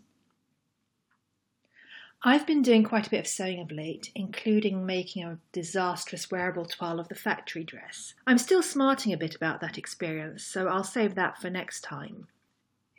I've 2.23 2.47
been 2.47 2.63
doing 2.63 2.83
quite 2.83 3.05
a 3.05 3.09
bit 3.11 3.19
of 3.19 3.27
sewing 3.27 3.61
of 3.61 3.69
late, 3.69 4.11
including 4.15 4.83
making 4.83 5.23
a 5.23 5.37
disastrous 5.51 6.31
wearable 6.31 6.65
toile 6.65 6.99
of 6.99 7.09
the 7.09 7.15
factory 7.15 7.63
dress. 7.63 8.15
I'm 8.25 8.39
still 8.39 8.63
smarting 8.63 9.13
a 9.13 9.17
bit 9.17 9.35
about 9.35 9.61
that 9.61 9.77
experience, 9.77 10.43
so 10.43 10.67
I'll 10.67 10.83
save 10.83 11.13
that 11.13 11.39
for 11.39 11.51
next 11.51 11.81
time. 11.81 12.29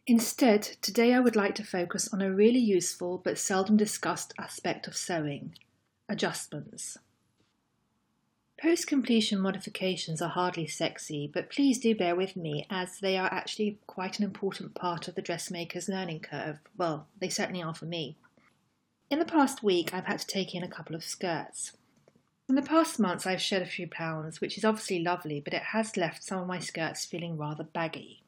Instead, 0.06 0.62
today 0.80 1.12
I 1.12 1.18
would 1.18 1.34
like 1.34 1.56
to 1.56 1.64
focus 1.64 2.08
on 2.14 2.22
a 2.22 2.32
really 2.32 2.60
useful 2.60 3.18
but 3.18 3.36
seldom 3.36 3.76
discussed 3.76 4.32
aspect 4.38 4.86
of 4.86 4.96
sewing 4.96 5.56
adjustments. 6.08 6.98
Post 8.60 8.86
completion 8.86 9.40
modifications 9.40 10.22
are 10.22 10.28
hardly 10.28 10.66
sexy, 10.66 11.28
but 11.32 11.50
please 11.50 11.78
do 11.78 11.94
bear 11.94 12.14
with 12.14 12.36
me 12.36 12.66
as 12.70 12.98
they 13.00 13.16
are 13.18 13.32
actually 13.32 13.78
quite 13.86 14.18
an 14.18 14.24
important 14.24 14.74
part 14.74 15.08
of 15.08 15.16
the 15.16 15.22
dressmaker's 15.22 15.88
learning 15.88 16.20
curve. 16.20 16.60
Well, 16.76 17.08
they 17.20 17.28
certainly 17.28 17.62
are 17.62 17.74
for 17.74 17.86
me. 17.86 18.16
In 19.10 19.18
the 19.18 19.24
past 19.24 19.62
week, 19.62 19.92
I've 19.92 20.06
had 20.06 20.20
to 20.20 20.26
take 20.26 20.54
in 20.54 20.62
a 20.62 20.68
couple 20.68 20.94
of 20.94 21.04
skirts. 21.04 21.72
In 22.48 22.54
the 22.54 22.62
past 22.62 23.00
months, 23.00 23.26
I've 23.26 23.40
shed 23.42 23.62
a 23.62 23.66
few 23.66 23.88
pounds, 23.88 24.40
which 24.40 24.56
is 24.56 24.64
obviously 24.64 25.00
lovely, 25.00 25.40
but 25.40 25.54
it 25.54 25.62
has 25.62 25.96
left 25.96 26.22
some 26.22 26.40
of 26.40 26.46
my 26.46 26.60
skirts 26.60 27.04
feeling 27.04 27.36
rather 27.36 27.64
baggy. 27.64 28.22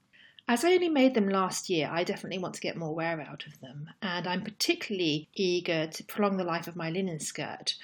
As 0.49 0.65
I 0.65 0.75
only 0.75 0.89
made 0.89 1.15
them 1.15 1.29
last 1.29 1.69
year, 1.69 1.89
I 1.91 2.05
definitely 2.05 2.39
want 2.39 2.55
to 2.55 2.61
get 2.61 2.77
more 2.77 2.95
wear 2.95 3.21
out 3.21 3.47
of 3.47 3.61
them, 3.61 3.91
and 4.01 4.27
I'm 4.27 4.43
particularly 4.43 5.29
eager 5.35 5.87
to 5.87 6.05
prolong 6.05 6.37
the 6.37 6.45
life 6.45 6.69
of 6.69 6.77
my 6.77 6.89
linen 6.89 7.21
skirt, 7.21 7.75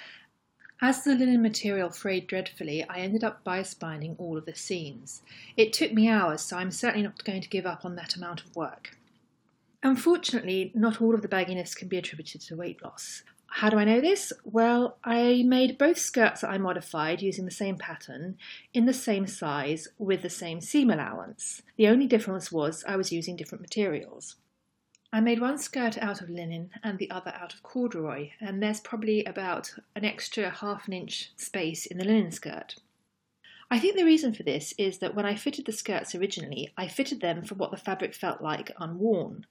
as 0.82 1.04
the 1.04 1.14
linen 1.14 1.40
material 1.40 1.88
frayed 1.90 2.26
dreadfully, 2.26 2.84
I 2.88 2.98
ended 2.98 3.22
up 3.22 3.44
bias 3.44 3.72
binding 3.72 4.16
all 4.18 4.36
of 4.36 4.44
the 4.44 4.54
seams. 4.54 5.22
It 5.56 5.72
took 5.72 5.92
me 5.92 6.08
hours, 6.08 6.42
so 6.42 6.56
I'm 6.58 6.72
certainly 6.72 7.04
not 7.04 7.24
going 7.24 7.40
to 7.40 7.48
give 7.48 7.64
up 7.64 7.84
on 7.84 7.94
that 7.94 8.16
amount 8.16 8.44
of 8.44 8.54
work. 8.56 8.98
Unfortunately, 9.84 10.72
not 10.74 11.00
all 11.00 11.14
of 11.14 11.22
the 11.22 11.28
bagginess 11.28 11.76
can 11.76 11.86
be 11.86 11.98
attributed 11.98 12.40
to 12.42 12.56
weight 12.56 12.82
loss. 12.82 13.22
How 13.46 13.70
do 13.70 13.76
I 13.76 13.84
know 13.84 14.00
this? 14.00 14.32
Well, 14.44 14.96
I 15.04 15.44
made 15.46 15.78
both 15.78 15.98
skirts 15.98 16.40
that 16.40 16.50
I 16.50 16.58
modified 16.58 17.22
using 17.22 17.44
the 17.44 17.50
same 17.50 17.76
pattern 17.76 18.38
in 18.74 18.86
the 18.86 18.94
same 18.94 19.26
size 19.26 19.88
with 19.98 20.22
the 20.22 20.30
same 20.30 20.60
seam 20.60 20.90
allowance. 20.90 21.62
The 21.76 21.86
only 21.86 22.06
difference 22.08 22.50
was 22.50 22.82
I 22.88 22.96
was 22.96 23.12
using 23.12 23.36
different 23.36 23.62
materials. 23.62 24.36
I 25.14 25.20
made 25.20 25.42
one 25.42 25.58
skirt 25.58 25.98
out 25.98 26.22
of 26.22 26.30
linen 26.30 26.70
and 26.82 26.98
the 26.98 27.10
other 27.10 27.34
out 27.34 27.52
of 27.52 27.62
corduroy, 27.62 28.30
and 28.40 28.62
there's 28.62 28.80
probably 28.80 29.22
about 29.24 29.74
an 29.94 30.06
extra 30.06 30.48
half 30.48 30.86
an 30.86 30.94
inch 30.94 31.32
space 31.36 31.84
in 31.84 31.98
the 31.98 32.04
linen 32.04 32.30
skirt. 32.30 32.76
I 33.70 33.78
think 33.78 33.96
the 33.96 34.06
reason 34.06 34.32
for 34.32 34.42
this 34.42 34.72
is 34.78 34.98
that 34.98 35.14
when 35.14 35.26
I 35.26 35.34
fitted 35.34 35.66
the 35.66 35.72
skirts 35.72 36.14
originally, 36.14 36.72
I 36.78 36.88
fitted 36.88 37.20
them 37.20 37.42
for 37.42 37.56
what 37.56 37.70
the 37.70 37.76
fabric 37.76 38.14
felt 38.14 38.40
like 38.40 38.70
unworn. 38.78 39.44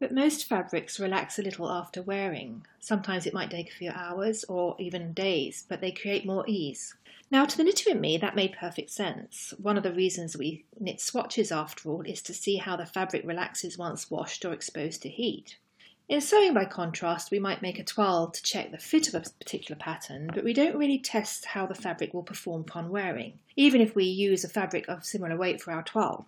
But 0.00 0.12
most 0.12 0.46
fabrics 0.46 0.98
relax 0.98 1.38
a 1.38 1.42
little 1.42 1.70
after 1.70 2.02
wearing. 2.02 2.66
Sometimes 2.80 3.26
it 3.26 3.34
might 3.34 3.50
take 3.50 3.70
a 3.70 3.74
few 3.74 3.90
hours 3.90 4.44
or 4.44 4.74
even 4.78 5.12
days, 5.12 5.64
but 5.68 5.80
they 5.80 5.92
create 5.92 6.26
more 6.26 6.44
ease. 6.48 6.94
Now, 7.30 7.44
to 7.46 7.56
the 7.56 7.64
knitter 7.64 7.90
in 7.90 8.00
me, 8.00 8.18
that 8.18 8.36
made 8.36 8.56
perfect 8.58 8.90
sense. 8.90 9.54
One 9.58 9.76
of 9.76 9.82
the 9.82 9.92
reasons 9.92 10.36
we 10.36 10.64
knit 10.78 11.00
swatches, 11.00 11.50
after 11.50 11.88
all, 11.88 12.02
is 12.02 12.22
to 12.22 12.34
see 12.34 12.56
how 12.56 12.76
the 12.76 12.86
fabric 12.86 13.24
relaxes 13.24 13.78
once 13.78 14.10
washed 14.10 14.44
or 14.44 14.52
exposed 14.52 15.02
to 15.02 15.08
heat. 15.08 15.58
In 16.06 16.20
sewing, 16.20 16.52
by 16.52 16.66
contrast, 16.66 17.30
we 17.30 17.38
might 17.38 17.62
make 17.62 17.78
a 17.78 17.84
toile 17.84 18.28
to 18.30 18.42
check 18.42 18.70
the 18.70 18.78
fit 18.78 19.08
of 19.08 19.14
a 19.14 19.30
particular 19.38 19.78
pattern, 19.78 20.30
but 20.34 20.44
we 20.44 20.52
don't 20.52 20.76
really 20.76 20.98
test 20.98 21.46
how 21.46 21.66
the 21.66 21.74
fabric 21.74 22.12
will 22.12 22.22
perform 22.22 22.60
upon 22.60 22.90
wearing, 22.90 23.38
even 23.56 23.80
if 23.80 23.94
we 23.94 24.04
use 24.04 24.44
a 24.44 24.48
fabric 24.48 24.86
of 24.86 25.04
similar 25.04 25.36
weight 25.36 25.62
for 25.62 25.72
our 25.72 25.82
toile. 25.82 26.26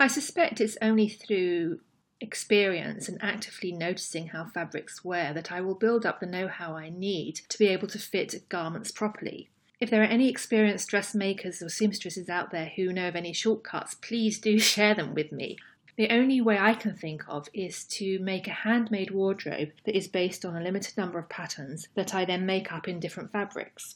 I 0.00 0.08
suspect 0.08 0.60
it's 0.60 0.76
only 0.82 1.08
through 1.08 1.80
experience 2.20 3.08
and 3.08 3.22
actively 3.22 3.72
noticing 3.72 4.28
how 4.28 4.46
fabrics 4.46 5.04
wear 5.04 5.34
that 5.34 5.52
I 5.52 5.60
will 5.60 5.74
build 5.74 6.06
up 6.06 6.20
the 6.20 6.26
know 6.26 6.48
how 6.48 6.74
I 6.74 6.88
need 6.88 7.40
to 7.48 7.58
be 7.58 7.68
able 7.68 7.88
to 7.88 7.98
fit 7.98 8.48
garments 8.48 8.90
properly. 8.90 9.50
If 9.78 9.90
there 9.90 10.00
are 10.00 10.06
any 10.06 10.28
experienced 10.28 10.88
dressmakers 10.88 11.60
or 11.60 11.68
seamstresses 11.68 12.30
out 12.30 12.50
there 12.50 12.72
who 12.76 12.92
know 12.92 13.08
of 13.08 13.16
any 13.16 13.32
shortcuts, 13.32 13.94
please 13.94 14.38
do 14.38 14.58
share 14.72 14.94
them 14.94 15.14
with 15.14 15.32
me. 15.32 15.58
The 15.96 16.10
only 16.10 16.42
way 16.42 16.58
I 16.58 16.74
can 16.74 16.94
think 16.94 17.24
of 17.26 17.48
is 17.54 17.84
to 17.84 18.18
make 18.18 18.46
a 18.46 18.50
handmade 18.50 19.10
wardrobe 19.10 19.70
that 19.84 19.96
is 19.96 20.08
based 20.08 20.44
on 20.44 20.54
a 20.54 20.60
limited 20.60 20.96
number 20.96 21.18
of 21.18 21.28
patterns 21.28 21.88
that 21.94 22.14
I 22.14 22.26
then 22.26 22.44
make 22.44 22.70
up 22.70 22.86
in 22.86 23.00
different 23.00 23.32
fabrics, 23.32 23.94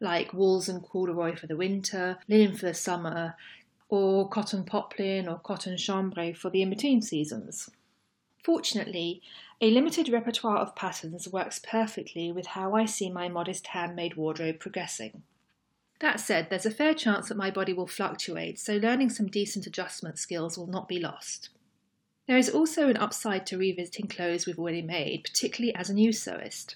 like 0.00 0.32
wools 0.32 0.70
and 0.70 0.82
corduroy 0.82 1.36
for 1.36 1.46
the 1.46 1.56
winter, 1.56 2.18
linen 2.28 2.56
for 2.56 2.64
the 2.64 2.74
summer, 2.74 3.34
or 3.94 4.28
cotton 4.28 4.64
poplin 4.64 5.28
or 5.28 5.38
cotton 5.38 5.76
chambray 5.76 6.32
for 6.32 6.50
the 6.50 6.62
in 6.62 6.70
between 6.70 7.00
seasons. 7.00 7.70
Fortunately, 8.42 9.22
a 9.60 9.70
limited 9.70 10.08
repertoire 10.08 10.58
of 10.58 10.74
patterns 10.74 11.28
works 11.28 11.60
perfectly 11.60 12.32
with 12.32 12.48
how 12.48 12.74
I 12.74 12.86
see 12.86 13.08
my 13.08 13.28
modest 13.28 13.68
handmade 13.68 14.16
wardrobe 14.16 14.58
progressing. 14.58 15.22
That 16.00 16.18
said, 16.18 16.50
there's 16.50 16.66
a 16.66 16.70
fair 16.70 16.92
chance 16.92 17.28
that 17.28 17.36
my 17.36 17.50
body 17.50 17.72
will 17.72 17.86
fluctuate, 17.86 18.58
so 18.58 18.76
learning 18.76 19.10
some 19.10 19.28
decent 19.28 19.66
adjustment 19.66 20.18
skills 20.18 20.58
will 20.58 20.66
not 20.66 20.88
be 20.88 20.98
lost. 20.98 21.50
There 22.26 22.36
is 22.36 22.50
also 22.50 22.88
an 22.88 22.96
upside 22.96 23.46
to 23.46 23.58
revisiting 23.58 24.08
clothes 24.08 24.44
we've 24.44 24.58
already 24.58 24.82
made, 24.82 25.24
particularly 25.24 25.74
as 25.74 25.88
a 25.88 25.94
new 25.94 26.10
sewist. 26.10 26.74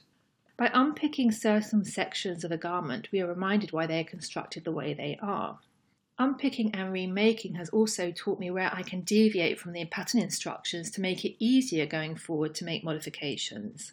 By 0.57 0.71
unpicking 0.73 1.33
certain 1.33 1.85
sections 1.85 2.45
of 2.45 2.53
a 2.53 2.57
garment, 2.57 3.09
we 3.11 3.21
are 3.21 3.27
reminded 3.27 3.73
why 3.73 3.87
they 3.87 4.01
are 4.01 4.05
constructed 4.05 4.65
the 4.65 4.73
way 4.73 4.95
they 4.95 5.19
are. 5.21 5.59
Unpicking 6.21 6.75
and 6.75 6.93
remaking 6.93 7.55
has 7.55 7.69
also 7.69 8.11
taught 8.11 8.41
me 8.41 8.51
where 8.51 8.75
I 8.75 8.83
can 8.83 9.03
deviate 9.03 9.61
from 9.61 9.73
the 9.73 9.85
pattern 9.85 10.21
instructions 10.21 10.91
to 10.91 11.01
make 11.01 11.25
it 11.25 11.37
easier 11.39 11.87
going 11.87 12.17
forward 12.17 12.57
to 12.57 12.65
make 12.65 12.83
modifications. 12.83 13.93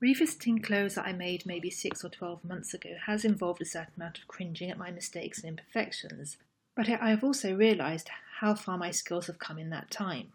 Revisiting 0.00 0.62
clothes 0.62 0.94
that 0.94 1.06
I 1.06 1.12
made 1.12 1.44
maybe 1.44 1.68
six 1.68 2.02
or 2.02 2.08
twelve 2.08 2.42
months 2.42 2.72
ago 2.72 2.96
has 3.04 3.22
involved 3.22 3.60
a 3.60 3.66
certain 3.66 3.92
amount 3.98 4.16
of 4.16 4.28
cringing 4.28 4.70
at 4.70 4.78
my 4.78 4.90
mistakes 4.90 5.40
and 5.40 5.48
imperfections, 5.50 6.38
but 6.74 6.88
I 6.88 7.10
have 7.10 7.22
also 7.22 7.54
realised 7.54 8.08
how 8.38 8.54
far 8.54 8.78
my 8.78 8.90
skills 8.90 9.26
have 9.26 9.38
come 9.38 9.58
in 9.58 9.68
that 9.68 9.90
time. 9.90 10.28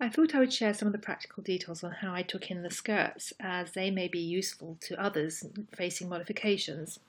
I 0.00 0.08
thought 0.08 0.36
I 0.36 0.38
would 0.38 0.52
share 0.52 0.72
some 0.72 0.86
of 0.86 0.92
the 0.92 1.00
practical 1.00 1.42
details 1.42 1.82
on 1.82 1.90
how 1.90 2.14
I 2.14 2.22
took 2.22 2.48
in 2.52 2.62
the 2.62 2.70
skirts, 2.70 3.32
as 3.40 3.72
they 3.72 3.90
may 3.90 4.06
be 4.06 4.20
useful 4.20 4.78
to 4.82 5.02
others 5.02 5.42
facing 5.74 6.08
modifications. 6.08 7.00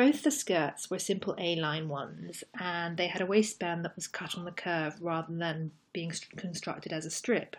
Both 0.00 0.22
the 0.22 0.30
skirts 0.30 0.88
were 0.88 0.98
simple 0.98 1.34
A-line 1.36 1.90
ones, 1.90 2.42
and 2.58 2.96
they 2.96 3.08
had 3.08 3.20
a 3.20 3.26
waistband 3.26 3.84
that 3.84 3.96
was 3.96 4.06
cut 4.08 4.34
on 4.34 4.46
the 4.46 4.50
curve 4.50 4.96
rather 4.98 5.34
than 5.34 5.72
being 5.92 6.10
constructed 6.36 6.90
as 6.90 7.04
a 7.04 7.10
strip. 7.10 7.54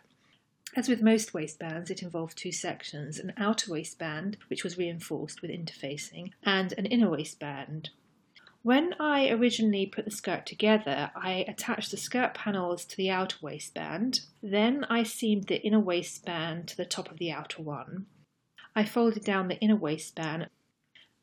As 0.75 0.89
with 0.89 1.03
most 1.03 1.35
waistbands, 1.35 1.91
it 1.91 2.01
involved 2.01 2.35
two 2.35 2.51
sections 2.51 3.19
an 3.19 3.33
outer 3.37 3.71
waistband, 3.71 4.37
which 4.47 4.63
was 4.63 4.75
reinforced 4.75 5.43
with 5.43 5.51
interfacing, 5.51 6.31
and 6.41 6.73
an 6.79 6.87
inner 6.87 7.11
waistband. 7.11 7.91
When 8.63 8.95
I 8.99 9.29
originally 9.29 9.85
put 9.85 10.05
the 10.05 10.09
skirt 10.09 10.47
together, 10.47 11.11
I 11.15 11.45
attached 11.47 11.91
the 11.91 11.97
skirt 11.97 12.33
panels 12.33 12.85
to 12.85 12.97
the 12.97 13.11
outer 13.11 13.37
waistband, 13.43 14.21
then 14.41 14.83
I 14.85 15.03
seamed 15.03 15.43
the 15.43 15.61
inner 15.61 15.79
waistband 15.79 16.69
to 16.69 16.77
the 16.77 16.85
top 16.85 17.11
of 17.11 17.19
the 17.19 17.31
outer 17.31 17.61
one. 17.61 18.07
I 18.75 18.83
folded 18.83 19.23
down 19.23 19.47
the 19.47 19.59
inner 19.59 19.75
waistband. 19.75 20.49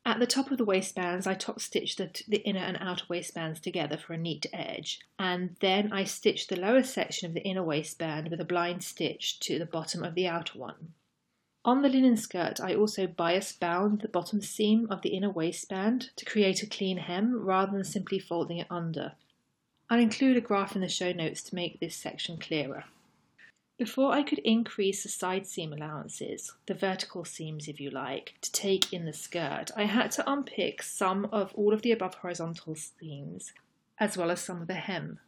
At 0.08 0.20
the 0.20 0.26
top 0.26 0.50
of 0.50 0.56
the 0.56 0.64
waistbands, 0.64 1.26
I 1.26 1.34
top 1.34 1.60
stitched 1.60 1.98
the, 1.98 2.10
the 2.26 2.38
inner 2.38 2.60
and 2.60 2.78
outer 2.80 3.04
waistbands 3.10 3.60
together 3.60 3.98
for 3.98 4.14
a 4.14 4.16
neat 4.16 4.46
edge, 4.54 5.00
and 5.18 5.54
then 5.60 5.92
I 5.92 6.04
stitched 6.04 6.48
the 6.48 6.58
lower 6.58 6.82
section 6.82 7.28
of 7.28 7.34
the 7.34 7.42
inner 7.42 7.62
waistband 7.62 8.30
with 8.30 8.40
a 8.40 8.44
blind 8.46 8.82
stitch 8.82 9.38
to 9.40 9.58
the 9.58 9.66
bottom 9.66 10.02
of 10.02 10.14
the 10.14 10.26
outer 10.26 10.58
one. 10.58 10.94
On 11.62 11.82
the 11.82 11.90
linen 11.90 12.16
skirt, 12.16 12.58
I 12.58 12.74
also 12.74 13.06
bias 13.06 13.52
bound 13.52 14.00
the 14.00 14.08
bottom 14.08 14.40
seam 14.40 14.86
of 14.90 15.02
the 15.02 15.10
inner 15.10 15.28
waistband 15.28 16.08
to 16.16 16.24
create 16.24 16.62
a 16.62 16.66
clean 16.66 16.96
hem 16.96 17.44
rather 17.44 17.72
than 17.72 17.84
simply 17.84 18.18
folding 18.18 18.56
it 18.56 18.66
under. 18.70 19.12
I'll 19.90 20.00
include 20.00 20.38
a 20.38 20.40
graph 20.40 20.74
in 20.74 20.80
the 20.80 20.88
show 20.88 21.12
notes 21.12 21.42
to 21.42 21.54
make 21.54 21.80
this 21.80 21.94
section 21.94 22.38
clearer. 22.38 22.84
Before 23.78 24.12
I 24.12 24.24
could 24.24 24.40
increase 24.40 25.04
the 25.04 25.08
side 25.08 25.46
seam 25.46 25.72
allowances, 25.72 26.52
the 26.66 26.74
vertical 26.74 27.24
seams 27.24 27.68
if 27.68 27.80
you 27.80 27.90
like, 27.90 28.34
to 28.40 28.50
take 28.50 28.92
in 28.92 29.04
the 29.04 29.12
skirt, 29.12 29.70
I 29.76 29.84
had 29.84 30.10
to 30.12 30.30
unpick 30.30 30.82
some 30.82 31.26
of 31.26 31.54
all 31.54 31.72
of 31.72 31.82
the 31.82 31.92
above 31.92 32.16
horizontal 32.16 32.74
seams, 32.74 33.52
as 33.98 34.16
well 34.16 34.32
as 34.32 34.40
some 34.40 34.60
of 34.60 34.66
the 34.66 34.74
hem. 34.74 35.20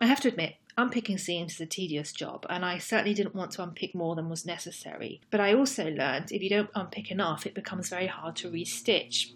I 0.00 0.06
have 0.06 0.20
to 0.22 0.28
admit, 0.28 0.56
Unpicking 0.80 1.18
seams 1.18 1.54
is 1.54 1.60
a 1.60 1.66
tedious 1.66 2.10
job, 2.10 2.46
and 2.48 2.64
I 2.64 2.78
certainly 2.78 3.12
didn't 3.12 3.34
want 3.34 3.50
to 3.52 3.62
unpick 3.62 3.94
more 3.94 4.14
than 4.14 4.30
was 4.30 4.46
necessary. 4.46 5.20
But 5.30 5.40
I 5.40 5.52
also 5.52 5.90
learned 5.90 6.32
if 6.32 6.42
you 6.42 6.48
don't 6.48 6.70
unpick 6.74 7.10
enough, 7.10 7.44
it 7.44 7.54
becomes 7.54 7.90
very 7.90 8.06
hard 8.06 8.36
to 8.36 8.50
restitch. 8.50 9.34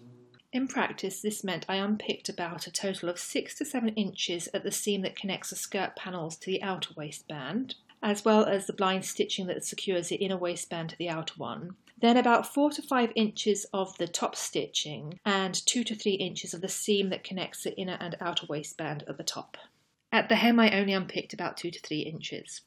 In 0.51 0.67
practice, 0.67 1.21
this 1.21 1.43
meant 1.43 1.65
I 1.67 1.75
unpicked 1.75 2.29
about 2.29 2.65
a 2.65 2.71
total 2.71 3.09
of 3.09 3.19
6 3.19 3.55
to 3.55 3.65
7 3.65 3.89
inches 3.89 4.47
at 4.53 4.63
the 4.63 4.71
seam 4.71 5.01
that 5.01 5.15
connects 5.15 5.51
the 5.51 5.55
skirt 5.55 5.95
panels 5.95 6.37
to 6.37 6.47
the 6.47 6.63
outer 6.63 6.93
waistband, 6.95 7.75
as 8.05 8.23
well 8.23 8.45
as 8.45 8.67
the 8.67 8.73
blind 8.73 9.03
stitching 9.03 9.47
that 9.47 9.65
secures 9.65 10.07
the 10.07 10.15
inner 10.15 10.37
waistband 10.37 10.91
to 10.91 10.97
the 10.97 11.09
outer 11.09 11.33
one. 11.35 11.75
Then 11.99 12.15
about 12.15 12.53
4 12.53 12.69
to 12.71 12.81
5 12.81 13.11
inches 13.15 13.65
of 13.73 13.97
the 13.97 14.07
top 14.07 14.35
stitching, 14.35 15.19
and 15.25 15.53
2 15.53 15.83
to 15.83 15.95
3 15.95 16.13
inches 16.13 16.53
of 16.53 16.61
the 16.61 16.69
seam 16.69 17.09
that 17.09 17.23
connects 17.23 17.63
the 17.63 17.75
inner 17.75 17.97
and 17.99 18.15
outer 18.21 18.45
waistband 18.47 19.03
at 19.07 19.17
the 19.17 19.23
top. 19.23 19.57
At 20.11 20.29
the 20.29 20.35
hem, 20.35 20.61
I 20.61 20.69
only 20.79 20.93
unpicked 20.93 21.33
about 21.33 21.57
two 21.57 21.71
to 21.71 21.79
three 21.79 21.99
inches. 21.99 22.61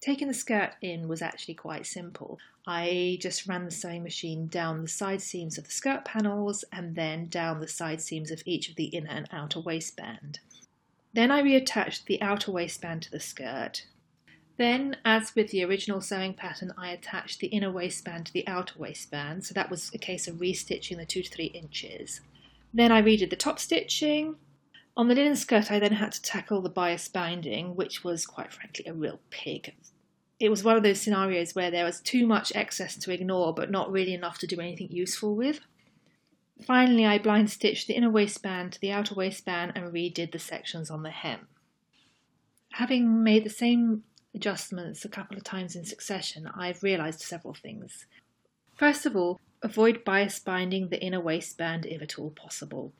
Taking 0.00 0.28
the 0.28 0.34
skirt 0.34 0.72
in 0.80 1.06
was 1.06 1.20
actually 1.20 1.54
quite 1.54 1.86
simple. 1.86 2.38
I 2.66 3.18
just 3.20 3.46
ran 3.46 3.66
the 3.66 3.70
sewing 3.70 4.02
machine 4.02 4.46
down 4.46 4.80
the 4.80 4.88
side 4.88 5.20
seams 5.20 5.58
of 5.58 5.64
the 5.64 5.70
skirt 5.70 6.04
panels 6.06 6.64
and 6.72 6.94
then 6.94 7.26
down 7.26 7.60
the 7.60 7.68
side 7.68 8.00
seams 8.00 8.30
of 8.30 8.42
each 8.46 8.68
of 8.68 8.76
the 8.76 8.86
inner 8.86 9.10
and 9.10 9.28
outer 9.32 9.60
waistband. 9.60 10.38
Then 11.12 11.30
I 11.30 11.42
reattached 11.42 12.06
the 12.06 12.22
outer 12.22 12.50
waistband 12.50 13.02
to 13.02 13.10
the 13.10 13.20
skirt. 13.20 13.84
Then, 14.58 14.96
as 15.04 15.34
with 15.34 15.50
the 15.50 15.64
original 15.64 16.00
sewing 16.00 16.34
pattern, 16.34 16.72
I 16.76 16.90
attached 16.90 17.40
the 17.40 17.46
inner 17.48 17.70
waistband 17.70 18.26
to 18.26 18.32
the 18.32 18.46
outer 18.46 18.78
waistband, 18.78 19.44
so 19.44 19.54
that 19.54 19.70
was 19.70 19.90
a 19.94 19.98
case 19.98 20.28
of 20.28 20.36
restitching 20.36 20.98
the 20.98 21.06
two 21.06 21.22
to 21.22 21.30
three 21.30 21.46
inches. 21.46 22.20
Then 22.74 22.92
I 22.92 23.02
redid 23.02 23.30
the 23.30 23.36
top 23.36 23.58
stitching, 23.58 24.36
on 24.94 25.08
the 25.08 25.14
linen 25.14 25.36
skirt, 25.36 25.70
I 25.70 25.78
then 25.78 25.92
had 25.92 26.12
to 26.12 26.22
tackle 26.22 26.60
the 26.60 26.68
bias 26.68 27.08
binding, 27.08 27.76
which 27.76 28.04
was 28.04 28.26
quite 28.26 28.52
frankly 28.52 28.84
a 28.86 28.92
real 28.92 29.20
pig. 29.30 29.74
It 30.38 30.50
was 30.50 30.64
one 30.64 30.76
of 30.76 30.82
those 30.82 31.00
scenarios 31.00 31.54
where 31.54 31.70
there 31.70 31.84
was 31.84 32.00
too 32.00 32.26
much 32.26 32.52
excess 32.54 32.96
to 32.96 33.12
ignore, 33.12 33.54
but 33.54 33.70
not 33.70 33.90
really 33.90 34.12
enough 34.12 34.38
to 34.38 34.46
do 34.46 34.60
anything 34.60 34.88
useful 34.90 35.34
with. 35.34 35.60
Finally, 36.66 37.06
I 37.06 37.18
blind 37.18 37.50
stitched 37.50 37.86
the 37.86 37.94
inner 37.94 38.10
waistband 38.10 38.72
to 38.72 38.80
the 38.80 38.92
outer 38.92 39.14
waistband 39.14 39.72
and 39.74 39.92
redid 39.92 40.32
the 40.32 40.38
sections 40.38 40.90
on 40.90 41.02
the 41.02 41.10
hem. 41.10 41.48
Having 42.72 43.22
made 43.22 43.44
the 43.44 43.50
same 43.50 44.02
adjustments 44.34 45.04
a 45.04 45.08
couple 45.08 45.36
of 45.36 45.44
times 45.44 45.76
in 45.76 45.84
succession, 45.84 46.50
I've 46.54 46.82
realised 46.82 47.20
several 47.20 47.54
things. 47.54 48.06
First 48.74 49.06
of 49.06 49.16
all, 49.16 49.40
avoid 49.62 50.04
bias 50.04 50.38
binding 50.38 50.88
the 50.88 51.02
inner 51.02 51.20
waistband 51.20 51.86
if 51.86 52.02
at 52.02 52.18
all 52.18 52.30
possible. 52.30 52.92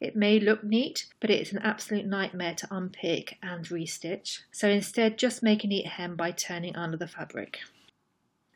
It 0.00 0.16
may 0.16 0.40
look 0.40 0.64
neat, 0.64 1.06
but 1.20 1.30
it's 1.30 1.52
an 1.52 1.58
absolute 1.58 2.06
nightmare 2.06 2.54
to 2.54 2.68
unpick 2.70 3.36
and 3.42 3.66
restitch, 3.66 4.40
so 4.50 4.68
instead 4.68 5.18
just 5.18 5.42
make 5.42 5.62
a 5.62 5.66
neat 5.66 5.86
hem 5.86 6.16
by 6.16 6.30
turning 6.30 6.74
under 6.74 6.96
the 6.96 7.06
fabric. 7.06 7.58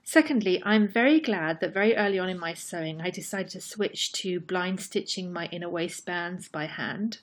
Secondly, 0.02 0.62
I'm 0.64 0.88
very 0.88 1.20
glad 1.20 1.60
that 1.60 1.72
very 1.72 1.96
early 1.96 2.18
on 2.18 2.28
in 2.28 2.38
my 2.38 2.54
sewing 2.54 3.00
I 3.00 3.10
decided 3.10 3.50
to 3.52 3.60
switch 3.60 4.12
to 4.12 4.40
blind 4.40 4.80
stitching 4.80 5.32
my 5.32 5.46
inner 5.46 5.68
waistbands 5.68 6.48
by 6.48 6.66
hand. 6.66 7.18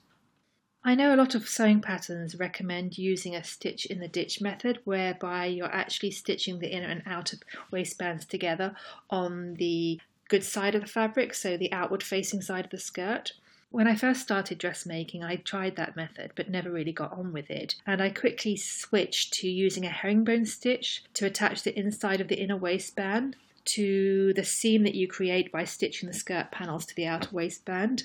I 0.84 0.96
know 0.96 1.14
a 1.14 1.16
lot 1.16 1.36
of 1.36 1.48
sewing 1.48 1.80
patterns 1.80 2.34
recommend 2.34 2.98
using 2.98 3.36
a 3.36 3.44
stitch 3.44 3.86
in 3.86 4.00
the 4.00 4.08
ditch 4.08 4.40
method 4.40 4.80
whereby 4.84 5.46
you're 5.46 5.72
actually 5.72 6.10
stitching 6.10 6.58
the 6.58 6.74
inner 6.74 6.88
and 6.88 7.02
outer 7.06 7.36
waistbands 7.70 8.24
together 8.24 8.74
on 9.08 9.54
the 9.54 10.00
good 10.28 10.42
side 10.42 10.74
of 10.74 10.80
the 10.80 10.88
fabric, 10.88 11.34
so 11.34 11.56
the 11.56 11.72
outward 11.72 12.02
facing 12.02 12.42
side 12.42 12.64
of 12.64 12.70
the 12.72 12.78
skirt. 12.78 13.32
When 13.70 13.86
I 13.86 13.94
first 13.94 14.22
started 14.22 14.58
dressmaking, 14.58 15.22
I 15.22 15.36
tried 15.36 15.76
that 15.76 15.94
method 15.94 16.32
but 16.34 16.50
never 16.50 16.70
really 16.70 16.92
got 16.92 17.12
on 17.12 17.32
with 17.32 17.50
it, 17.50 17.76
and 17.86 18.02
I 18.02 18.10
quickly 18.10 18.56
switched 18.56 19.32
to 19.34 19.48
using 19.48 19.86
a 19.86 19.90
herringbone 19.90 20.46
stitch 20.46 21.04
to 21.14 21.26
attach 21.26 21.62
the 21.62 21.78
inside 21.78 22.20
of 22.20 22.28
the 22.28 22.40
inner 22.42 22.56
waistband 22.56 23.36
to 23.64 24.32
the 24.34 24.44
seam 24.44 24.82
that 24.82 24.96
you 24.96 25.06
create 25.06 25.52
by 25.52 25.64
stitching 25.64 26.08
the 26.08 26.14
skirt 26.14 26.50
panels 26.50 26.84
to 26.86 26.96
the 26.96 27.06
outer 27.06 27.28
waistband. 27.30 28.04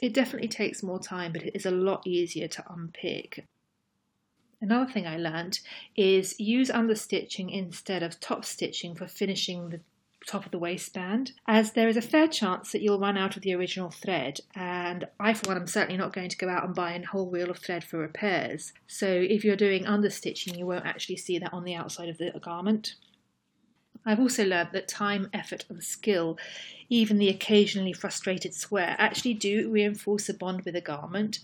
It 0.00 0.12
definitely 0.12 0.48
takes 0.48 0.82
more 0.82 1.00
time, 1.00 1.32
but 1.32 1.42
it 1.42 1.56
is 1.56 1.66
a 1.66 1.70
lot 1.70 2.06
easier 2.06 2.48
to 2.48 2.64
unpick. 2.68 3.46
Another 4.60 4.90
thing 4.90 5.06
I 5.06 5.16
learned 5.16 5.60
is 5.96 6.38
use 6.40 6.70
understitching 6.70 7.52
instead 7.52 8.02
of 8.02 8.20
top 8.20 8.44
stitching 8.44 8.94
for 8.94 9.06
finishing 9.06 9.70
the 9.70 9.80
top 10.26 10.44
of 10.44 10.50
the 10.50 10.58
waistband, 10.58 11.32
as 11.46 11.72
there 11.72 11.88
is 11.88 11.96
a 11.96 12.02
fair 12.02 12.26
chance 12.26 12.72
that 12.72 12.82
you'll 12.82 12.98
run 12.98 13.16
out 13.16 13.36
of 13.36 13.42
the 13.42 13.54
original 13.54 13.90
thread. 13.90 14.40
And 14.54 15.06
I, 15.20 15.34
for 15.34 15.48
one, 15.48 15.56
am 15.56 15.66
certainly 15.66 15.96
not 15.96 16.12
going 16.12 16.28
to 16.30 16.36
go 16.36 16.48
out 16.48 16.64
and 16.64 16.74
buy 16.74 16.92
a 16.92 17.06
whole 17.06 17.30
reel 17.30 17.50
of 17.50 17.58
thread 17.58 17.84
for 17.84 17.98
repairs. 17.98 18.72
So 18.86 19.06
if 19.06 19.44
you're 19.44 19.56
doing 19.56 19.84
understitching, 19.84 20.58
you 20.58 20.66
won't 20.66 20.86
actually 20.86 21.18
see 21.18 21.38
that 21.38 21.52
on 21.52 21.64
the 21.64 21.74
outside 21.74 22.08
of 22.08 22.18
the 22.18 22.32
garment. 22.42 22.96
I've 24.06 24.20
also 24.20 24.44
learned 24.44 24.70
that 24.72 24.86
time, 24.86 25.28
effort, 25.32 25.64
and 25.68 25.82
skill, 25.82 26.38
even 26.88 27.18
the 27.18 27.28
occasionally 27.28 27.92
frustrated 27.92 28.54
swear, 28.54 28.94
actually 28.98 29.34
do 29.34 29.68
reinforce 29.68 30.28
a 30.28 30.34
bond 30.34 30.62
with 30.62 30.76
a 30.76 30.80
garment. 30.80 31.40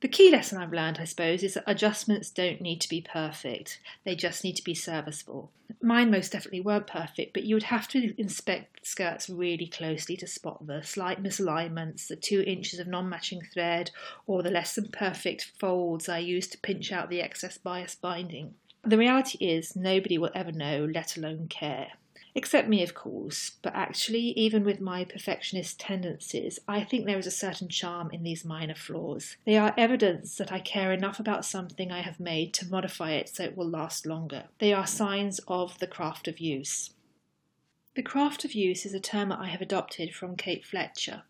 The 0.00 0.08
key 0.08 0.32
lesson 0.32 0.58
I've 0.58 0.72
learned, 0.72 0.98
I 0.98 1.04
suppose, 1.04 1.44
is 1.44 1.54
that 1.54 1.64
adjustments 1.68 2.30
don't 2.30 2.60
need 2.60 2.80
to 2.80 2.88
be 2.88 3.00
perfect, 3.00 3.80
they 4.04 4.16
just 4.16 4.42
need 4.42 4.56
to 4.56 4.64
be 4.64 4.74
serviceable. 4.74 5.52
Mine 5.80 6.10
most 6.10 6.32
definitely 6.32 6.62
weren't 6.62 6.86
perfect, 6.88 7.34
but 7.34 7.44
you 7.44 7.54
would 7.54 7.64
have 7.64 7.86
to 7.88 8.18
inspect 8.18 8.80
the 8.80 8.86
skirts 8.86 9.30
really 9.30 9.68
closely 9.68 10.16
to 10.16 10.26
spot 10.26 10.66
the 10.66 10.82
slight 10.82 11.22
misalignments, 11.22 12.08
the 12.08 12.16
two 12.16 12.42
inches 12.46 12.80
of 12.80 12.88
non 12.88 13.08
matching 13.08 13.42
thread, 13.52 13.92
or 14.26 14.42
the 14.42 14.50
less 14.50 14.74
than 14.74 14.88
perfect 14.88 15.52
folds 15.60 16.08
I 16.08 16.18
used 16.18 16.50
to 16.52 16.58
pinch 16.58 16.90
out 16.90 17.10
the 17.10 17.20
excess 17.20 17.58
bias 17.58 17.94
binding. 17.94 18.54
The 18.82 18.98
reality 18.98 19.38
is, 19.44 19.76
nobody 19.76 20.16
will 20.18 20.30
ever 20.34 20.52
know, 20.52 20.84
let 20.84 21.16
alone 21.16 21.48
care. 21.48 21.92
Except 22.34 22.68
me, 22.68 22.82
of 22.82 22.94
course, 22.94 23.50
but 23.62 23.74
actually, 23.74 24.32
even 24.38 24.64
with 24.64 24.80
my 24.80 25.04
perfectionist 25.04 25.80
tendencies, 25.80 26.60
I 26.68 26.84
think 26.84 27.04
there 27.04 27.18
is 27.18 27.26
a 27.26 27.32
certain 27.32 27.68
charm 27.68 28.10
in 28.12 28.22
these 28.22 28.44
minor 28.44 28.76
flaws. 28.76 29.36
They 29.44 29.56
are 29.56 29.74
evidence 29.76 30.36
that 30.36 30.52
I 30.52 30.60
care 30.60 30.92
enough 30.92 31.18
about 31.18 31.44
something 31.44 31.90
I 31.90 32.02
have 32.02 32.20
made 32.20 32.54
to 32.54 32.68
modify 32.68 33.12
it 33.12 33.28
so 33.28 33.44
it 33.44 33.56
will 33.56 33.68
last 33.68 34.06
longer. 34.06 34.44
They 34.58 34.72
are 34.72 34.86
signs 34.86 35.40
of 35.48 35.78
the 35.80 35.88
craft 35.88 36.28
of 36.28 36.38
use. 36.38 36.90
The 37.96 38.02
craft 38.02 38.44
of 38.44 38.52
use 38.52 38.86
is 38.86 38.94
a 38.94 39.00
term 39.00 39.32
I 39.32 39.48
have 39.48 39.60
adopted 39.60 40.14
from 40.14 40.36
Kate 40.36 40.64
Fletcher. 40.64 41.24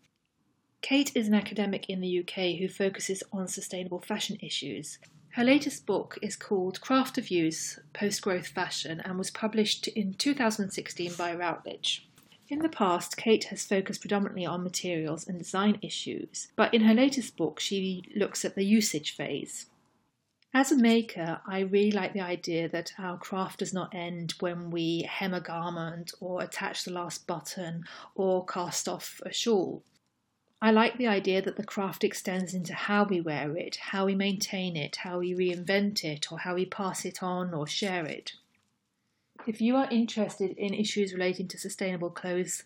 Kate 0.81 1.11
is 1.15 1.27
an 1.27 1.33
academic 1.33 1.89
in 1.89 2.01
the 2.01 2.19
UK 2.19 2.59
who 2.59 2.67
focuses 2.67 3.23
on 3.33 3.47
sustainable 3.47 3.99
fashion 3.99 4.37
issues. 4.41 4.99
Her 5.35 5.45
latest 5.45 5.85
book 5.85 6.19
is 6.21 6.35
called 6.35 6.81
Craft 6.81 7.17
of 7.17 7.31
Use 7.31 7.79
Post 7.93 8.21
Growth 8.21 8.47
Fashion 8.47 8.99
and 8.99 9.17
was 9.17 9.31
published 9.31 9.87
in 9.87 10.13
2016 10.15 11.13
by 11.13 11.33
Routledge. 11.33 12.05
In 12.49 12.59
the 12.59 12.67
past, 12.67 13.15
Kate 13.15 13.45
has 13.45 13.65
focused 13.65 14.01
predominantly 14.01 14.45
on 14.45 14.61
materials 14.61 15.25
and 15.25 15.37
design 15.37 15.79
issues, 15.81 16.49
but 16.57 16.73
in 16.73 16.81
her 16.81 16.93
latest 16.93 17.37
book, 17.37 17.61
she 17.61 18.03
looks 18.13 18.43
at 18.43 18.55
the 18.55 18.65
usage 18.65 19.15
phase. 19.15 19.67
As 20.53 20.69
a 20.69 20.75
maker, 20.75 21.39
I 21.47 21.59
really 21.59 21.93
like 21.93 22.11
the 22.11 22.19
idea 22.19 22.67
that 22.67 22.91
our 22.99 23.17
craft 23.17 23.59
does 23.59 23.73
not 23.73 23.95
end 23.95 24.33
when 24.41 24.69
we 24.69 25.03
hem 25.03 25.33
a 25.33 25.39
garment 25.39 26.11
or 26.19 26.43
attach 26.43 26.83
the 26.83 26.91
last 26.91 27.25
button 27.25 27.85
or 28.15 28.43
cast 28.43 28.89
off 28.89 29.21
a 29.25 29.31
shawl. 29.31 29.81
I 30.63 30.69
like 30.69 30.97
the 30.97 31.07
idea 31.07 31.41
that 31.41 31.55
the 31.55 31.63
craft 31.63 32.03
extends 32.03 32.53
into 32.53 32.75
how 32.75 33.05
we 33.05 33.19
wear 33.19 33.57
it, 33.57 33.77
how 33.77 34.05
we 34.05 34.13
maintain 34.13 34.77
it, 34.77 34.97
how 34.97 35.19
we 35.19 35.33
reinvent 35.33 36.03
it, 36.03 36.31
or 36.31 36.39
how 36.39 36.53
we 36.53 36.65
pass 36.65 37.03
it 37.03 37.23
on 37.23 37.53
or 37.53 37.65
share 37.65 38.05
it. 38.05 38.33
If 39.47 39.59
you 39.59 39.75
are 39.75 39.89
interested 39.89 40.51
in 40.51 40.75
issues 40.75 41.13
relating 41.13 41.47
to 41.47 41.57
sustainable 41.57 42.11
clothes, 42.11 42.63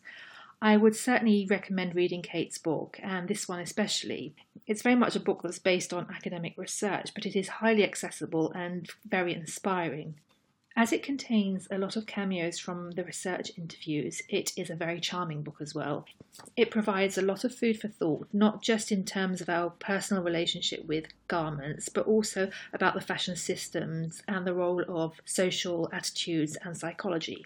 I 0.62 0.76
would 0.76 0.96
certainly 0.96 1.48
recommend 1.50 1.96
reading 1.96 2.22
Kate's 2.22 2.58
book, 2.58 3.00
and 3.02 3.30
this 3.30 3.48
one 3.48 3.60
especially. 3.60 4.36
It's 4.68 4.82
very 4.82 4.96
much 4.96 5.16
a 5.16 5.22
book 5.22 5.42
that's 5.42 5.60
based 5.60 5.94
on 5.94 6.08
academic 6.14 6.56
research, 6.58 7.14
but 7.14 7.26
it 7.26 7.36
is 7.36 7.48
highly 7.48 7.84
accessible 7.84 8.52
and 8.52 8.90
very 9.06 9.34
inspiring. 9.34 10.16
As 10.78 10.92
it 10.92 11.04
contains 11.04 11.70
a 11.72 11.78
lot 11.78 11.96
of 11.96 12.06
cameos 12.06 12.60
from 12.60 12.92
the 12.92 13.06
research 13.06 13.50
interviews, 13.58 14.22
it 14.28 14.52
is 14.58 14.70
a 14.70 14.76
very 14.76 15.00
charming 15.00 15.42
book 15.42 15.62
as 15.62 15.74
well. 15.74 16.06
It 16.58 16.70
provides 16.70 17.18
a 17.18 17.22
lot 17.22 17.46
of 17.46 17.56
food 17.56 17.80
for 17.80 17.88
thought, 17.88 18.28
not 18.34 18.62
just 18.62 18.92
in 18.92 19.06
terms 19.06 19.40
of 19.40 19.48
our 19.48 19.70
personal 19.70 20.22
relationship 20.22 20.84
with 20.86 21.06
garments, 21.30 21.88
but 21.88 22.06
also 22.06 22.50
about 22.74 22.94
the 22.94 23.00
fashion 23.00 23.38
systems 23.38 24.22
and 24.28 24.46
the 24.46 24.54
role 24.54 24.84
of 24.90 25.22
social 25.24 25.88
attitudes 25.94 26.58
and 26.58 26.76
psychology. 26.76 27.46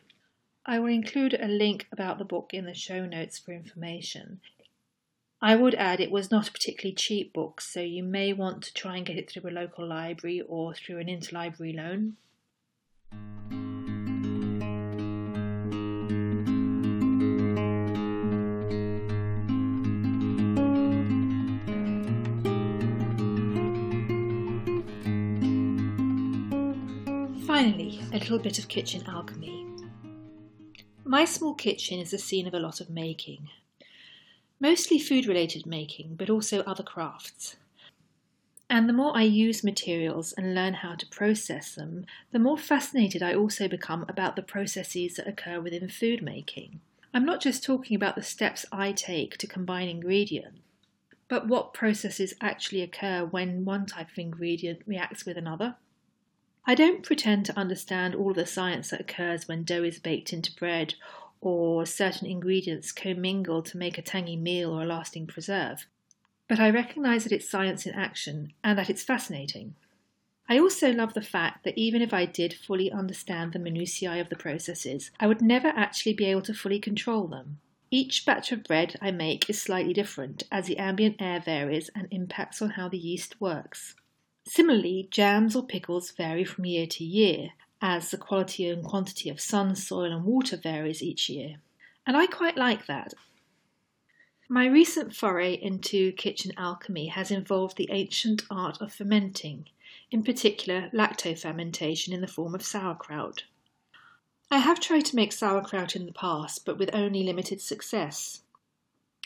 I 0.66 0.80
will 0.80 0.88
include 0.88 1.36
a 1.36 1.48
link 1.48 1.86
about 1.92 2.18
the 2.18 2.26
book 2.26 2.50
in 2.52 2.66
the 2.66 2.74
show 2.74 3.06
notes 3.06 3.38
for 3.38 3.52
information. 3.52 4.40
I 5.40 5.56
would 5.56 5.76
add 5.76 6.00
it 6.00 6.10
was 6.10 6.32
not 6.32 6.50
a 6.50 6.52
particularly 6.52 6.96
cheap 6.96 7.34
book, 7.34 7.62
so 7.62 7.80
you 7.80 8.02
may 8.02 8.34
want 8.34 8.64
to 8.64 8.74
try 8.74 8.98
and 8.98 9.06
get 9.06 9.18
it 9.18 9.30
through 9.30 9.52
a 9.52 9.54
local 9.54 9.88
library 9.88 10.42
or 10.42 10.74
through 10.74 10.98
an 10.98 11.08
interlibrary 11.08 11.76
loan. 11.76 12.18
Finally, 27.50 28.00
a 28.14 28.20
little 28.20 28.38
bit 28.38 28.60
of 28.60 28.68
kitchen 28.68 29.04
alchemy. 29.08 29.66
My 31.04 31.26
small 31.26 31.56
kitchen 31.56 32.00
is 32.00 32.12
the 32.12 32.18
scene 32.18 32.48
of 32.48 32.54
a 32.54 32.60
lot 32.60 32.80
of 32.80 32.90
making. 32.90 33.50
Mostly 34.60 35.00
food 35.00 35.26
related 35.26 35.66
making, 35.66 36.16
but 36.16 36.30
also 36.30 36.62
other 36.62 36.84
crafts. 36.84 37.56
And 38.70 38.88
the 38.88 38.94
more 38.94 39.18
I 39.18 39.24
use 39.24 39.64
materials 39.64 40.32
and 40.34 40.54
learn 40.54 40.76
how 40.76 40.94
to 40.94 41.08
process 41.08 41.74
them, 41.74 42.06
the 42.32 42.38
more 42.38 42.58
fascinated 42.58 43.24
I 43.24 43.34
also 43.34 43.68
become 43.68 44.06
about 44.08 44.36
the 44.36 44.44
processes 44.44 45.16
that 45.16 45.28
occur 45.28 45.60
within 45.60 45.90
food 45.90 46.22
making. 46.22 46.80
I'm 47.12 47.26
not 47.26 47.42
just 47.42 47.64
talking 47.64 47.96
about 47.96 48.16
the 48.16 48.22
steps 48.22 48.68
I 48.72 48.92
take 48.92 49.38
to 49.38 49.48
combine 49.48 49.90
ingredients, 49.90 50.60
but 51.28 51.48
what 51.48 51.74
processes 51.74 52.36
actually 52.42 52.84
occur 52.84 53.26
when 53.26 53.66
one 53.66 53.88
type 53.88 54.12
of 54.12 54.20
ingredient 54.20 54.82
reacts 54.86 55.26
with 55.26 55.36
another. 55.36 55.76
I 56.66 56.76
don't 56.76 57.04
pretend 57.04 57.48
to 57.48 57.58
understand 57.58 58.14
all 58.14 58.34
the 58.34 58.46
science 58.46 58.92
that 58.92 59.02
occurs 59.02 59.48
when 59.48 59.64
dough 59.64 59.84
is 59.84 59.98
baked 59.98 60.32
into 60.32 60.56
bread 60.56 60.94
or 61.42 61.88
certain 61.88 62.28
ingredients 62.28 62.92
commingle 62.92 63.64
to 63.64 63.78
make 63.78 63.98
a 63.98 64.04
tangy 64.04 64.36
meal 64.36 64.72
or 64.72 64.84
a 64.84 64.86
lasting 64.86 65.26
preserve 65.26 65.88
but 66.50 66.60
I 66.60 66.72
recognise 66.72 67.24
that 67.24 67.32
it's 67.32 67.50
science 67.50 67.86
in 67.86 67.94
action 67.94 68.52
and 68.64 68.78
that 68.78 68.90
it's 68.90 69.04
fascinating. 69.04 69.76
I 70.50 70.58
also 70.58 70.92
love 70.92 71.14
the 71.14 71.22
fact 71.22 71.64
that 71.64 71.78
even 71.78 72.02
if 72.02 72.12
I 72.12 72.26
did 72.26 72.56
fully 72.56 72.92
understand 72.92 73.54
the 73.54 73.60
minutiae 73.60 74.20
of 74.20 74.30
the 74.30 74.36
processes, 74.36 75.12
I 75.20 75.28
would 75.28 75.44
never 75.44 75.68
actually 75.68 76.14
be 76.14 76.26
able 76.26 76.42
to 76.42 76.56
fully 76.56 76.80
control 76.80 77.28
them. 77.28 77.60
Each 77.92 78.26
batch 78.26 78.52
of 78.52 78.64
bread 78.64 78.96
I 79.00 79.12
make 79.12 79.48
is 79.48 79.62
slightly 79.62 79.94
different 79.94 80.42
as 80.52 80.66
the 80.66 80.80
ambient 80.80 81.18
air 81.22 81.40
varies 81.40 81.92
and 81.96 82.08
impacts 82.10 82.64
on 82.64 82.72
how 82.72 82.90
the 82.90 82.98
yeast 82.98 83.40
works. 83.40 83.96
Similarly, 84.48 85.08
jams 85.12 85.56
or 85.56 85.64
pickles 85.64 86.10
vary 86.10 86.44
from 86.44 86.66
year 86.66 86.88
to 86.88 87.04
year 87.04 87.50
as 87.80 88.10
the 88.10 88.18
quality 88.18 88.68
and 88.68 88.84
quantity 88.84 89.30
of 89.30 89.40
sun, 89.40 89.76
soil, 89.76 90.12
and 90.12 90.26
water 90.26 90.58
varies 90.58 91.04
each 91.04 91.30
year. 91.30 91.58
And 92.08 92.18
I 92.18 92.26
quite 92.26 92.58
like 92.58 92.88
that 92.88 93.14
my 94.52 94.66
recent 94.66 95.16
foray 95.16 95.54
into 95.54 96.12
kitchen 96.14 96.52
alchemy 96.58 97.06
has 97.06 97.30
involved 97.30 97.78
the 97.78 97.92
ancient 97.92 98.42
art 98.50 98.82
of 98.82 98.92
fermenting, 98.92 99.70
in 100.10 100.24
particular 100.24 100.90
lacto-fermentation 100.92 102.12
in 102.12 102.22
the 102.22 102.28
form 102.28 102.56
of 102.56 102.64
sauerkraut. 102.64 103.44
I 104.50 104.58
have 104.58 104.80
tried 104.80 105.06
to 105.06 105.16
make 105.16 105.32
sauerkraut 105.32 105.96
in 105.96 106.08
the 106.08 106.12
past, 106.12 106.66
but 106.66 106.80
with 106.80 106.90
only 106.94 107.22
limited 107.22 107.62
success. 107.62 108.42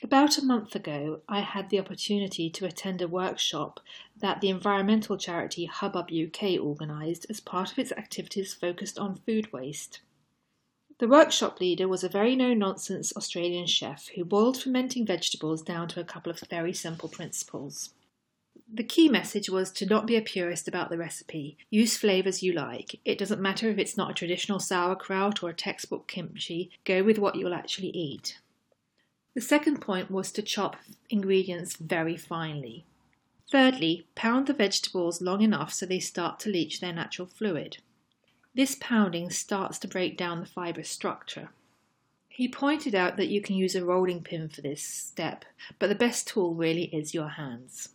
About 0.03 0.37
a 0.37 0.43
month 0.43 0.75
ago, 0.75 1.21
I 1.29 1.39
had 1.39 1.69
the 1.69 1.79
opportunity 1.79 2.49
to 2.49 2.65
attend 2.65 3.01
a 3.01 3.07
workshop 3.07 3.79
that 4.17 4.41
the 4.41 4.49
environmental 4.49 5.15
charity 5.15 5.63
Hubbub 5.67 6.11
UK 6.11 6.59
organised 6.59 7.27
as 7.29 7.39
part 7.39 7.71
of 7.71 7.79
its 7.79 7.93
activities 7.93 8.53
focused 8.53 8.99
on 8.99 9.21
food 9.25 9.53
waste. 9.53 10.01
The 10.99 11.07
workshop 11.07 11.59
leader 11.59 11.87
was 11.87 12.03
a 12.03 12.09
very 12.09 12.35
no 12.35 12.53
nonsense 12.53 13.15
Australian 13.17 13.65
chef 13.65 14.09
who 14.09 14.23
boiled 14.23 14.61
fermenting 14.61 15.05
vegetables 15.05 15.61
down 15.61 15.87
to 15.89 15.99
a 15.99 16.05
couple 16.05 16.31
of 16.31 16.39
very 16.49 16.73
simple 16.73 17.09
principles. 17.09 17.89
The 18.71 18.83
key 18.83 19.09
message 19.09 19.49
was 19.49 19.71
to 19.71 19.85
not 19.85 20.05
be 20.05 20.15
a 20.15 20.21
purist 20.21 20.67
about 20.67 20.89
the 20.89 20.97
recipe. 20.97 21.57
Use 21.69 21.97
flavours 21.97 22.41
you 22.41 22.53
like. 22.53 22.99
It 23.05 23.17
doesn't 23.17 23.41
matter 23.41 23.69
if 23.69 23.77
it's 23.77 23.97
not 23.97 24.11
a 24.11 24.13
traditional 24.13 24.59
sauerkraut 24.59 25.43
or 25.43 25.49
a 25.49 25.53
textbook 25.53 26.07
kimchi, 26.07 26.71
go 26.83 27.03
with 27.03 27.17
what 27.17 27.35
you'll 27.35 27.53
actually 27.53 27.89
eat. 27.89 28.39
The 29.35 29.41
second 29.41 29.81
point 29.81 30.11
was 30.11 30.31
to 30.31 30.41
chop 30.41 30.77
ingredients 31.09 31.75
very 31.75 32.17
finely. 32.17 32.85
Thirdly, 33.51 34.07
pound 34.15 34.47
the 34.47 34.53
vegetables 34.53 35.21
long 35.21 35.41
enough 35.41 35.73
so 35.73 35.85
they 35.85 35.99
start 35.99 36.39
to 36.39 36.49
leach 36.49 36.79
their 36.79 36.93
natural 36.93 37.27
fluid. 37.27 37.77
This 38.55 38.77
pounding 38.79 39.31
starts 39.31 39.79
to 39.79 39.87
break 39.87 40.15
down 40.15 40.39
the 40.39 40.45
fibre 40.45 40.83
structure. 40.83 41.49
He 42.29 42.47
pointed 42.47 42.93
out 42.93 43.17
that 43.17 43.29
you 43.29 43.41
can 43.41 43.55
use 43.55 43.73
a 43.73 43.83
rolling 43.83 44.21
pin 44.21 44.47
for 44.47 44.61
this 44.61 44.83
step, 44.83 45.43
but 45.79 45.87
the 45.87 45.95
best 45.95 46.27
tool 46.27 46.53
really 46.53 46.83
is 46.85 47.15
your 47.15 47.29
hands. 47.29 47.89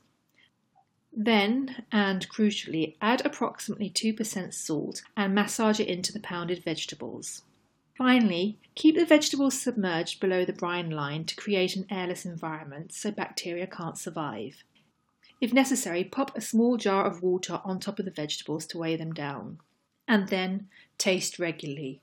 Then, 1.12 1.84
and 1.92 2.28
crucially, 2.28 2.96
add 3.00 3.24
approximately 3.24 3.88
2% 3.88 4.52
salt 4.52 5.02
and 5.16 5.32
massage 5.32 5.78
it 5.78 5.86
into 5.86 6.12
the 6.12 6.20
pounded 6.20 6.64
vegetables. 6.64 7.42
Finally, 7.96 8.58
keep 8.74 8.96
the 8.96 9.06
vegetables 9.06 9.60
submerged 9.60 10.18
below 10.18 10.44
the 10.44 10.52
brine 10.52 10.90
line 10.90 11.24
to 11.26 11.36
create 11.36 11.76
an 11.76 11.86
airless 11.88 12.24
environment 12.24 12.92
so 12.92 13.12
bacteria 13.12 13.66
can't 13.66 13.98
survive. 13.98 14.64
If 15.40 15.52
necessary, 15.52 16.02
pop 16.02 16.36
a 16.36 16.40
small 16.40 16.76
jar 16.76 17.04
of 17.04 17.22
water 17.22 17.60
on 17.64 17.78
top 17.78 18.00
of 18.00 18.04
the 18.04 18.10
vegetables 18.10 18.66
to 18.66 18.78
weigh 18.78 18.96
them 18.96 19.12
down 19.12 19.60
and 20.08 20.28
then 20.28 20.66
taste 20.96 21.38
regularly. 21.38 22.00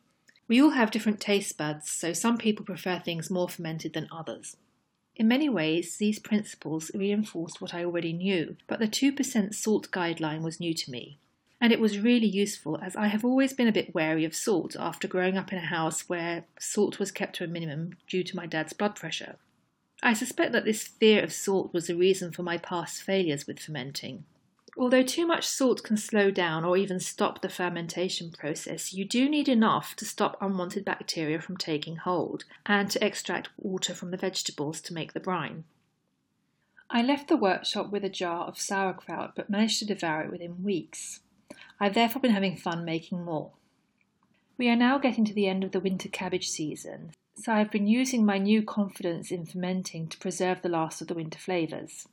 We 0.47 0.61
all 0.61 0.71
have 0.71 0.91
different 0.91 1.19
taste 1.19 1.57
buds, 1.57 1.89
so 1.89 2.13
some 2.13 2.37
people 2.37 2.63
prefer 2.63 2.99
things 2.99 3.31
more 3.31 3.49
fermented 3.49 3.93
than 3.93 4.07
others. 4.11 4.57
In 5.15 5.27
many 5.27 5.49
ways, 5.49 5.97
these 5.97 6.19
principles 6.19 6.91
reinforced 6.93 7.59
what 7.59 7.73
I 7.73 7.83
already 7.83 8.13
knew, 8.13 8.57
but 8.67 8.79
the 8.79 8.87
2% 8.87 9.55
salt 9.55 9.89
guideline 9.91 10.41
was 10.41 10.59
new 10.59 10.73
to 10.73 10.91
me. 10.91 11.17
And 11.59 11.71
it 11.71 11.79
was 11.79 11.99
really 11.99 12.27
useful 12.27 12.77
as 12.81 12.95
I 12.95 13.07
have 13.07 13.25
always 13.25 13.53
been 13.53 13.67
a 13.67 13.71
bit 13.71 13.95
wary 13.95 14.25
of 14.25 14.35
salt 14.35 14.75
after 14.77 15.07
growing 15.07 15.37
up 15.37 15.51
in 15.51 15.57
a 15.57 15.65
house 15.65 16.07
where 16.09 16.45
salt 16.59 16.99
was 16.99 17.11
kept 17.11 17.37
to 17.37 17.45
a 17.45 17.47
minimum 17.47 17.93
due 18.07 18.23
to 18.23 18.35
my 18.35 18.45
dad's 18.45 18.73
blood 18.73 18.95
pressure. 18.95 19.37
I 20.03 20.13
suspect 20.13 20.51
that 20.51 20.65
this 20.65 20.85
fear 20.85 21.23
of 21.23 21.33
salt 21.33 21.73
was 21.73 21.87
the 21.87 21.95
reason 21.95 22.31
for 22.31 22.43
my 22.43 22.57
past 22.57 23.01
failures 23.01 23.47
with 23.47 23.59
fermenting. 23.59 24.25
Although 24.77 25.03
too 25.03 25.25
much 25.25 25.47
salt 25.47 25.83
can 25.83 25.95
slow 25.95 26.31
down 26.31 26.65
or 26.65 26.75
even 26.75 26.99
stop 26.99 27.41
the 27.41 27.49
fermentation 27.49 28.31
process, 28.31 28.93
you 28.93 29.05
do 29.05 29.29
need 29.29 29.47
enough 29.47 29.95
to 29.95 30.05
stop 30.05 30.37
unwanted 30.41 30.83
bacteria 30.83 31.39
from 31.39 31.55
taking 31.55 31.95
hold 31.95 32.43
and 32.65 32.89
to 32.91 33.03
extract 33.03 33.49
water 33.57 33.93
from 33.93 34.11
the 34.11 34.17
vegetables 34.17 34.81
to 34.81 34.93
make 34.93 35.13
the 35.13 35.19
brine. 35.21 35.63
I 36.89 37.01
left 37.01 37.29
the 37.29 37.37
workshop 37.37 37.89
with 37.89 38.03
a 38.03 38.09
jar 38.09 38.45
of 38.45 38.59
sauerkraut 38.59 39.33
but 39.35 39.49
managed 39.49 39.79
to 39.79 39.85
devour 39.85 40.23
it 40.23 40.31
within 40.31 40.63
weeks. 40.63 41.21
I've 41.79 41.93
therefore 41.93 42.21
been 42.21 42.31
having 42.31 42.57
fun 42.57 42.83
making 42.83 43.23
more. 43.23 43.51
We 44.57 44.69
are 44.69 44.75
now 44.75 44.97
getting 44.97 45.25
to 45.25 45.33
the 45.33 45.47
end 45.47 45.63
of 45.63 45.71
the 45.71 45.79
winter 45.79 46.09
cabbage 46.09 46.49
season, 46.49 47.11
so 47.35 47.53
I've 47.53 47.71
been 47.71 47.87
using 47.87 48.25
my 48.25 48.37
new 48.37 48.61
confidence 48.61 49.31
in 49.31 49.45
fermenting 49.45 50.07
to 50.09 50.17
preserve 50.17 50.61
the 50.61 50.69
last 50.69 51.01
of 51.01 51.07
the 51.07 51.13
winter 51.13 51.39
flavours. 51.39 52.07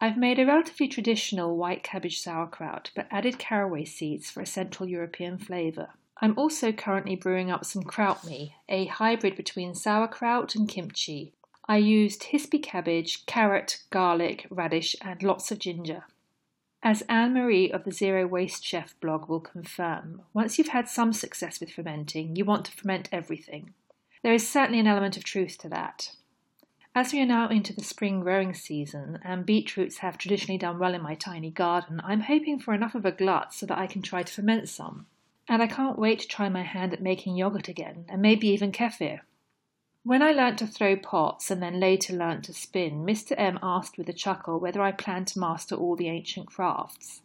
I've 0.00 0.16
made 0.16 0.38
a 0.38 0.46
relatively 0.46 0.86
traditional 0.86 1.56
white 1.56 1.82
cabbage 1.82 2.20
sauerkraut, 2.20 2.90
but 2.94 3.08
added 3.10 3.38
caraway 3.38 3.84
seeds 3.84 4.30
for 4.30 4.40
a 4.40 4.46
Central 4.46 4.88
European 4.88 5.38
flavour. 5.38 5.90
I'm 6.20 6.38
also 6.38 6.70
currently 6.72 7.16
brewing 7.16 7.50
up 7.50 7.64
some 7.64 7.82
krautchi, 7.82 8.52
a 8.68 8.86
hybrid 8.86 9.34
between 9.36 9.74
sauerkraut 9.74 10.54
and 10.54 10.68
kimchi. 10.68 11.32
I 11.68 11.78
used 11.78 12.28
hispi 12.32 12.62
cabbage, 12.62 13.26
carrot, 13.26 13.82
garlic, 13.90 14.46
radish, 14.50 14.94
and 15.00 15.22
lots 15.22 15.50
of 15.50 15.58
ginger. 15.58 16.04
As 16.80 17.02
Anne 17.08 17.34
Marie 17.34 17.70
of 17.70 17.82
the 17.82 17.90
Zero 17.90 18.26
Waste 18.26 18.64
Chef 18.64 18.94
blog 19.00 19.28
will 19.28 19.40
confirm, 19.40 20.22
once 20.32 20.58
you've 20.58 20.68
had 20.68 20.88
some 20.88 21.12
success 21.12 21.58
with 21.58 21.72
fermenting, 21.72 22.36
you 22.36 22.44
want 22.44 22.66
to 22.66 22.72
ferment 22.72 23.08
everything. 23.10 23.74
There 24.22 24.32
is 24.32 24.48
certainly 24.48 24.78
an 24.78 24.86
element 24.86 25.16
of 25.16 25.24
truth 25.24 25.58
to 25.58 25.68
that. 25.70 26.12
As 27.00 27.12
we 27.12 27.20
are 27.20 27.26
now 27.26 27.48
into 27.48 27.72
the 27.72 27.84
spring 27.84 28.18
growing 28.18 28.52
season 28.54 29.20
and 29.22 29.46
beetroots 29.46 29.98
have 29.98 30.18
traditionally 30.18 30.58
done 30.58 30.80
well 30.80 30.94
in 30.94 31.00
my 31.00 31.14
tiny 31.14 31.48
garden, 31.48 32.00
I'm 32.02 32.22
hoping 32.22 32.58
for 32.58 32.74
enough 32.74 32.96
of 32.96 33.06
a 33.06 33.12
glut 33.12 33.54
so 33.54 33.66
that 33.66 33.78
I 33.78 33.86
can 33.86 34.02
try 34.02 34.24
to 34.24 34.32
ferment 34.32 34.68
some. 34.68 35.06
And 35.46 35.62
I 35.62 35.68
can't 35.68 35.96
wait 35.96 36.18
to 36.18 36.26
try 36.26 36.48
my 36.48 36.64
hand 36.64 36.92
at 36.92 37.00
making 37.00 37.36
yogurt 37.36 37.68
again, 37.68 38.04
and 38.08 38.20
maybe 38.20 38.48
even 38.48 38.72
kefir. 38.72 39.20
When 40.02 40.22
I 40.22 40.32
learnt 40.32 40.58
to 40.58 40.66
throw 40.66 40.96
pots 40.96 41.52
and 41.52 41.62
then 41.62 41.78
later 41.78 42.14
learnt 42.14 42.46
to 42.46 42.52
spin, 42.52 43.06
Mr. 43.06 43.32
M 43.38 43.60
asked 43.62 43.96
with 43.96 44.08
a 44.08 44.12
chuckle 44.12 44.58
whether 44.58 44.82
I 44.82 44.90
planned 44.90 45.28
to 45.28 45.38
master 45.38 45.76
all 45.76 45.94
the 45.94 46.08
ancient 46.08 46.48
crafts. 46.48 47.22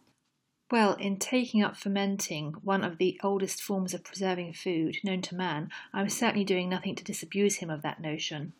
Well, 0.70 0.94
in 0.94 1.18
taking 1.18 1.64
up 1.64 1.76
fermenting, 1.76 2.52
one 2.62 2.84
of 2.84 2.98
the 2.98 3.18
oldest 3.24 3.60
forms 3.60 3.92
of 3.92 4.04
preserving 4.04 4.52
food 4.52 4.98
known 5.02 5.22
to 5.22 5.34
man, 5.34 5.72
I'm 5.92 6.10
certainly 6.10 6.44
doing 6.44 6.68
nothing 6.68 6.94
to 6.94 7.02
disabuse 7.02 7.56
him 7.56 7.70
of 7.70 7.82
that 7.82 8.00
notion. 8.00 8.52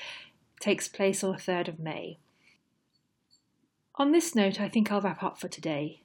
takes 0.60 0.88
place 0.88 1.24
on 1.24 1.34
the 1.34 1.38
3rd 1.38 1.68
of 1.68 1.80
May. 1.80 2.18
On 3.96 4.12
this 4.12 4.34
note, 4.34 4.60
I 4.60 4.70
think 4.70 4.92
I'll 4.92 5.02
wrap 5.02 5.22
up 5.22 5.40
for 5.40 5.48
today. 5.48 6.02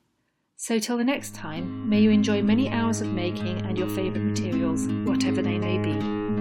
So, 0.59 0.79
till 0.79 0.97
the 0.97 1.05
next 1.05 1.35
time, 1.35 1.87
may 1.87 2.01
you 2.01 2.11
enjoy 2.11 2.41
many 2.41 2.71
hours 2.71 3.03
of 3.03 3.09
making 3.09 3.61
and 3.67 3.77
your 3.77 3.91
favourite 3.91 4.25
materials, 4.25 4.87
whatever 5.07 5.43
they 5.43 5.59
may 5.59 5.77
be. 5.77 6.36